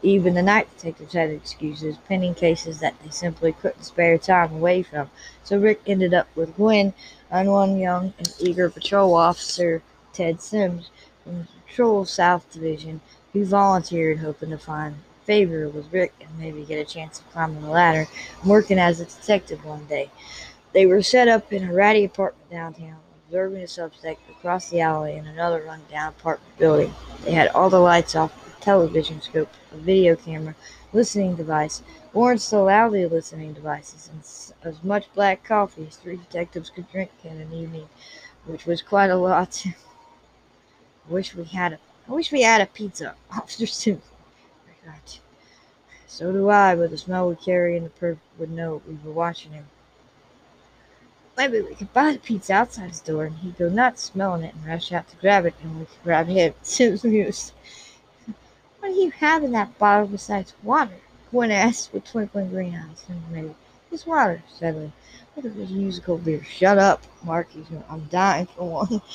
Even 0.02 0.34
the 0.34 0.42
night 0.42 0.68
detectives 0.76 1.12
had 1.12 1.30
excuses, 1.30 1.96
pending 2.08 2.34
cases 2.34 2.80
that 2.80 2.94
they 3.02 3.10
simply 3.10 3.52
couldn't 3.52 3.84
spare 3.84 4.18
time 4.18 4.52
away 4.52 4.82
from. 4.82 5.10
So 5.44 5.58
Rick 5.58 5.82
ended 5.86 6.12
up 6.12 6.26
with 6.34 6.56
Gwen 6.56 6.92
and 7.30 7.50
one 7.50 7.78
young 7.78 8.12
and 8.18 8.34
eager 8.40 8.68
patrol 8.68 9.14
officer, 9.14 9.82
Ted 10.12 10.42
Sims, 10.42 10.90
from 11.22 11.38
the 11.38 11.48
Patrol 11.66 12.04
South 12.04 12.50
Division, 12.52 13.00
who 13.32 13.44
volunteered 13.44 14.18
hoping 14.18 14.50
to 14.50 14.58
find 14.58 14.96
favor 15.24 15.68
with 15.68 15.92
Rick 15.92 16.12
and 16.20 16.38
maybe 16.38 16.64
get 16.64 16.80
a 16.80 16.84
chance 16.84 17.20
of 17.20 17.30
climbing 17.30 17.62
the 17.62 17.68
ladder 17.68 18.08
and 18.40 18.50
working 18.50 18.78
as 18.78 19.00
a 19.00 19.04
detective 19.04 19.64
one 19.64 19.86
day. 19.86 20.10
They 20.72 20.86
were 20.86 21.02
set 21.02 21.28
up 21.28 21.52
in 21.52 21.68
a 21.68 21.72
ratty 21.72 22.04
apartment 22.04 22.50
downtown, 22.50 22.96
observing 23.26 23.62
a 23.62 23.68
suspect 23.68 24.28
across 24.30 24.68
the 24.68 24.80
alley 24.80 25.14
in 25.14 25.26
another 25.26 25.62
rundown 25.62 26.08
apartment 26.08 26.58
building. 26.58 26.92
They 27.24 27.32
had 27.32 27.48
all 27.48 27.70
the 27.70 27.78
lights 27.78 28.16
off, 28.16 28.32
television 28.62 29.20
scope, 29.20 29.50
a 29.72 29.76
video 29.76 30.16
camera, 30.16 30.54
listening 30.92 31.34
device, 31.34 31.82
more 32.14 32.36
still 32.38 32.64
loudly 32.64 33.06
listening 33.06 33.52
devices, 33.52 34.08
and 34.12 34.72
as 34.72 34.82
much 34.82 35.12
black 35.14 35.44
coffee 35.44 35.86
as 35.86 35.96
three 35.96 36.16
detectives 36.16 36.70
could 36.70 36.90
drink 36.90 37.10
in 37.24 37.40
an 37.40 37.52
evening, 37.52 37.88
which 38.46 38.64
was 38.64 38.80
quite 38.80 39.10
a 39.10 39.16
lot. 39.16 39.64
I 39.66 39.74
wish 41.12 41.34
we 41.34 41.44
had 41.44 41.74
a 41.74 41.78
I 42.08 42.12
wish 42.12 42.32
we 42.32 42.42
had 42.42 42.60
a 42.60 42.66
pizza, 42.66 43.14
Officer 43.30 43.66
Simpson. 43.66 44.02
So 46.08 46.30
do 46.30 46.50
I, 46.50 46.74
but 46.74 46.90
the 46.90 46.98
smell 46.98 47.28
we 47.28 47.36
carry 47.36 47.74
and 47.74 47.86
the 47.86 47.90
perp 47.90 48.18
would 48.38 48.50
know 48.50 48.82
we 48.86 48.98
were 49.02 49.12
watching 49.12 49.52
him. 49.52 49.64
Maybe 51.38 51.62
we 51.62 51.74
could 51.74 51.92
buy 51.94 52.12
the 52.12 52.18
pizza 52.18 52.52
outside 52.52 52.90
his 52.90 53.00
door 53.00 53.24
and 53.24 53.38
he'd 53.38 53.56
go 53.56 53.70
nuts 53.70 54.02
smelling 54.02 54.42
it 54.42 54.54
and 54.54 54.66
rush 54.66 54.92
out 54.92 55.08
to 55.08 55.16
grab 55.16 55.46
it 55.46 55.54
and 55.62 55.78
we 55.78 55.86
could 55.86 56.02
grab 56.04 56.26
him. 56.26 56.52
Sims 56.62 57.02
mused. 57.02 57.52
What 58.82 58.94
do 58.94 59.00
you 59.00 59.12
have 59.12 59.44
in 59.44 59.52
that 59.52 59.78
bottle 59.78 60.08
besides 60.08 60.54
water? 60.60 60.96
Gwen 61.30 61.52
asked 61.52 61.92
with 61.92 62.04
twinkling 62.04 62.50
green 62.50 62.74
eyes. 62.74 63.04
It's 63.92 64.04
water, 64.04 64.42
steadily. 64.52 64.90
Look 65.36 65.44
at 65.44 65.54
this 65.54 65.70
musical 65.70 66.18
beer. 66.18 66.42
Shut 66.42 66.78
up, 66.78 67.04
Marky. 67.22 67.64
I'm 67.88 68.06
dying 68.06 68.46
for 68.46 68.68
one. 68.68 69.00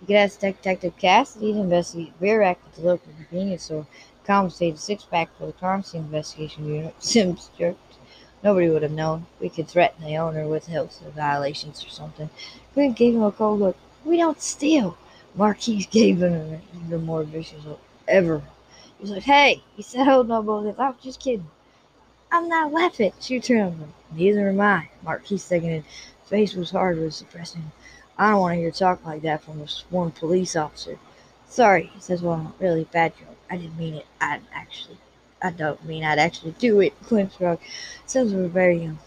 You 0.00 0.06
could 0.06 0.16
ask 0.16 0.38
Detective 0.38 0.96
Cassidy 0.96 1.52
to 1.52 1.60
investigate 1.60 2.12
rear 2.20 2.42
act 2.42 2.66
at 2.66 2.74
the 2.74 2.82
local 2.82 3.12
convenience 3.16 3.64
store, 3.64 3.86
confiscate 4.24 4.74
a 4.74 4.78
six 4.78 5.04
pack 5.04 5.28
for 5.36 5.46
the 5.46 5.82
scene 5.82 6.02
investigation 6.02 6.66
unit. 6.66 6.94
Sims 7.02 7.50
jerked. 7.58 7.94
Nobody 8.44 8.68
would 8.68 8.82
have 8.82 8.92
known. 8.92 9.26
We 9.40 9.48
could 9.48 9.66
threaten 9.66 10.04
the 10.04 10.18
owner 10.18 10.46
with 10.46 10.66
health 10.66 11.02
violations 11.16 11.84
or 11.84 11.88
something. 11.88 12.30
Gwen 12.74 12.92
gave 12.92 13.14
him 13.14 13.24
a 13.24 13.32
cold 13.32 13.58
look. 13.58 13.76
We 14.04 14.18
don't 14.18 14.40
steal. 14.40 14.96
Marquez 15.34 15.86
gave 15.86 16.22
him 16.22 16.60
even 16.84 17.04
more 17.04 17.22
vicious 17.22 17.64
look. 17.64 17.80
Ever. 18.08 18.42
He 18.98 19.02
was 19.02 19.10
like, 19.10 19.22
hey, 19.22 19.62
he 19.76 19.82
said, 19.82 20.04
hold 20.04 20.28
no 20.28 20.42
bullshit. 20.42 20.78
I 20.78 20.90
was 20.90 21.02
just 21.02 21.20
kidding. 21.20 21.48
I'm 22.30 22.48
not 22.48 22.72
laughing. 22.72 23.12
She 23.20 23.40
turned 23.40 23.78
him. 23.78 23.92
Neither 24.14 24.48
am 24.48 24.60
I. 24.60 24.88
Marquez 25.02 25.42
seconded. 25.42 25.84
Face 26.24 26.54
was 26.54 26.70
hard 26.70 26.98
with 26.98 27.14
suppressing. 27.14 27.70
I 28.18 28.30
don't 28.30 28.40
want 28.40 28.54
to 28.54 28.60
hear 28.60 28.70
talk 28.70 29.04
like 29.04 29.22
that 29.22 29.42
from 29.42 29.60
a 29.60 29.68
sworn 29.68 30.10
police 30.10 30.56
officer. 30.56 30.98
Sorry, 31.46 31.90
he 31.94 32.00
says, 32.00 32.22
well, 32.22 32.54
really 32.58 32.84
bad 32.84 33.16
joke. 33.16 33.36
I 33.50 33.56
didn't 33.56 33.78
mean 33.78 33.94
it. 33.94 34.06
I 34.20 34.40
actually, 34.54 34.98
I 35.42 35.50
don't 35.50 35.84
mean 35.84 36.04
I'd 36.04 36.18
actually 36.18 36.52
do 36.58 36.80
it. 36.80 36.94
Clint 37.02 37.32
shrugged. 37.32 37.62
Since 38.06 38.32
we 38.32 38.40
were 38.42 38.48
very 38.48 38.78
young. 38.78 38.98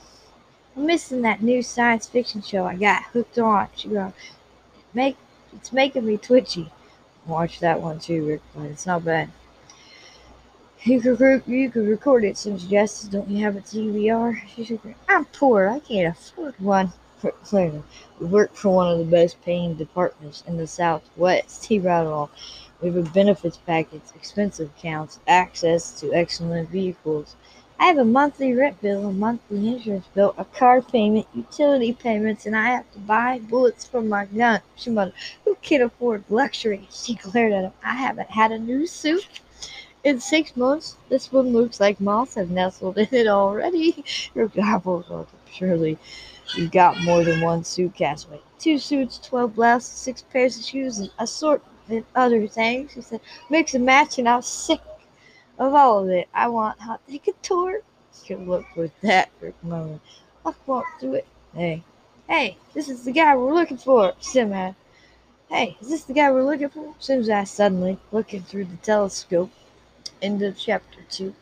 I'm 0.75 0.85
missing 0.85 1.21
that 1.21 1.41
new 1.41 1.63
science 1.63 2.07
fiction 2.07 2.41
show 2.41 2.65
I 2.65 2.75
got 2.75 3.03
hooked 3.05 3.39
on. 3.39 3.69
She 3.75 3.87
goes, 3.87 4.11
make, 4.93 5.17
it's 5.55 5.73
making 5.73 6.05
me 6.05 6.17
twitchy. 6.17 6.71
Watch 7.25 7.59
that 7.59 7.81
one 7.81 7.99
too, 7.99 8.25
Rick, 8.27 8.41
but 8.55 8.65
it's 8.65 8.85
not 8.85 9.03
bad. 9.03 9.31
You 10.83 11.01
could, 11.01 11.43
you 11.47 11.71
could 11.71 11.87
record 11.87 12.23
it, 12.23 12.37
Sim 12.37 12.59
suggested. 12.59 13.11
Don't 13.11 13.29
you 13.29 13.43
have 13.43 13.55
a 13.55 13.61
DVR? 13.61 14.39
She 14.55 14.65
said, 14.65 14.79
I'm 15.09 15.25
poor. 15.25 15.67
I 15.67 15.79
can't 15.79 16.15
afford 16.15 16.53
one. 16.59 16.93
Clinton. 17.43 17.83
We 18.19 18.27
work 18.27 18.53
for 18.53 18.69
one 18.69 18.91
of 18.91 18.99
the 18.99 19.05
best 19.05 19.41
paying 19.41 19.75
departments 19.75 20.43
in 20.47 20.57
the 20.57 20.67
Southwest. 20.67 21.65
He 21.65 21.79
rattled. 21.79 22.29
We 22.81 22.89
have 22.89 22.97
a 22.97 23.09
benefits 23.09 23.57
package, 23.57 24.01
expensive 24.15 24.69
accounts, 24.77 25.19
access 25.27 25.91
to 26.01 26.13
excellent 26.13 26.69
vehicles. 26.69 27.35
I 27.79 27.85
have 27.87 27.97
a 27.97 28.05
monthly 28.05 28.53
rent 28.53 28.81
bill, 28.81 29.07
a 29.07 29.13
monthly 29.13 29.67
insurance 29.67 30.07
bill, 30.15 30.33
a 30.37 30.45
car 30.45 30.81
payment, 30.81 31.27
utility 31.33 31.93
payments, 31.93 32.45
and 32.45 32.55
I 32.55 32.67
have 32.67 32.91
to 32.93 32.99
buy 32.99 33.39
bullets 33.39 33.85
for 33.85 34.01
my 34.01 34.25
gun. 34.25 34.61
She 34.75 34.89
muttered, 34.89 35.13
Who 35.45 35.55
can 35.61 35.81
afford 35.81 36.23
luxury? 36.29 36.87
She 36.91 37.15
glared 37.15 37.53
at 37.53 37.65
him. 37.65 37.73
I 37.83 37.95
haven't 37.95 38.31
had 38.31 38.51
a 38.51 38.59
new 38.59 38.87
suit 38.87 39.27
in 40.03 40.19
six 40.21 40.55
months. 40.55 40.97
This 41.09 41.31
one 41.31 41.53
looks 41.53 41.79
like 41.79 41.99
moths 41.99 42.35
have 42.35 42.51
nestled 42.51 42.97
in 42.97 43.09
it 43.11 43.27
already. 43.27 44.05
Your 44.35 44.47
gobbles 44.47 45.11
are 45.11 45.27
surely 45.51 45.97
You've 46.55 46.71
got 46.71 47.01
more 47.03 47.23
than 47.23 47.41
one 47.41 47.63
suit, 47.63 47.95
Cassaway. 47.95 48.39
Two 48.59 48.79
suits, 48.79 49.19
twelve 49.19 49.55
blouses, 49.55 49.89
six 49.89 50.21
pairs 50.21 50.57
of 50.57 50.65
shoes, 50.65 50.99
and 50.99 51.11
assortment 51.19 52.05
other 52.15 52.47
things. 52.47 52.93
He 52.93 53.01
said, 53.01 53.21
mix 53.49 53.73
and 53.73 53.85
match, 53.85 54.19
and 54.19 54.29
I 54.29 54.37
was 54.37 54.47
sick 54.47 54.81
of 55.59 55.73
all 55.73 56.03
of 56.03 56.09
it. 56.09 56.27
I 56.33 56.47
want 56.47 56.79
haute 56.79 57.23
couture. 57.23 57.81
Good 58.27 58.47
look 58.47 58.65
with 58.75 58.91
that 59.01 59.29
for 59.39 59.47
a 59.47 59.65
moment. 59.65 60.01
I 60.45 60.53
won't 60.65 60.85
do 60.99 61.13
it. 61.13 61.27
Hey, 61.53 61.83
hey, 62.29 62.57
this 62.73 62.89
is 62.89 63.03
the 63.03 63.11
guy 63.11 63.35
we're 63.35 63.53
looking 63.53 63.77
for, 63.77 64.13
Sim 64.19 64.53
asked. 64.53 64.77
Hey, 65.49 65.77
is 65.79 65.89
this 65.89 66.03
the 66.03 66.13
guy 66.13 66.31
we're 66.31 66.43
looking 66.43 66.69
for? 66.69 66.95
Sims 66.97 67.29
asked 67.29 67.53
suddenly, 67.53 67.99
looking 68.11 68.41
through 68.41 68.65
the 68.65 68.77
telescope 68.77 69.51
into 70.21 70.51
chapter 70.51 70.99
two. 71.09 71.35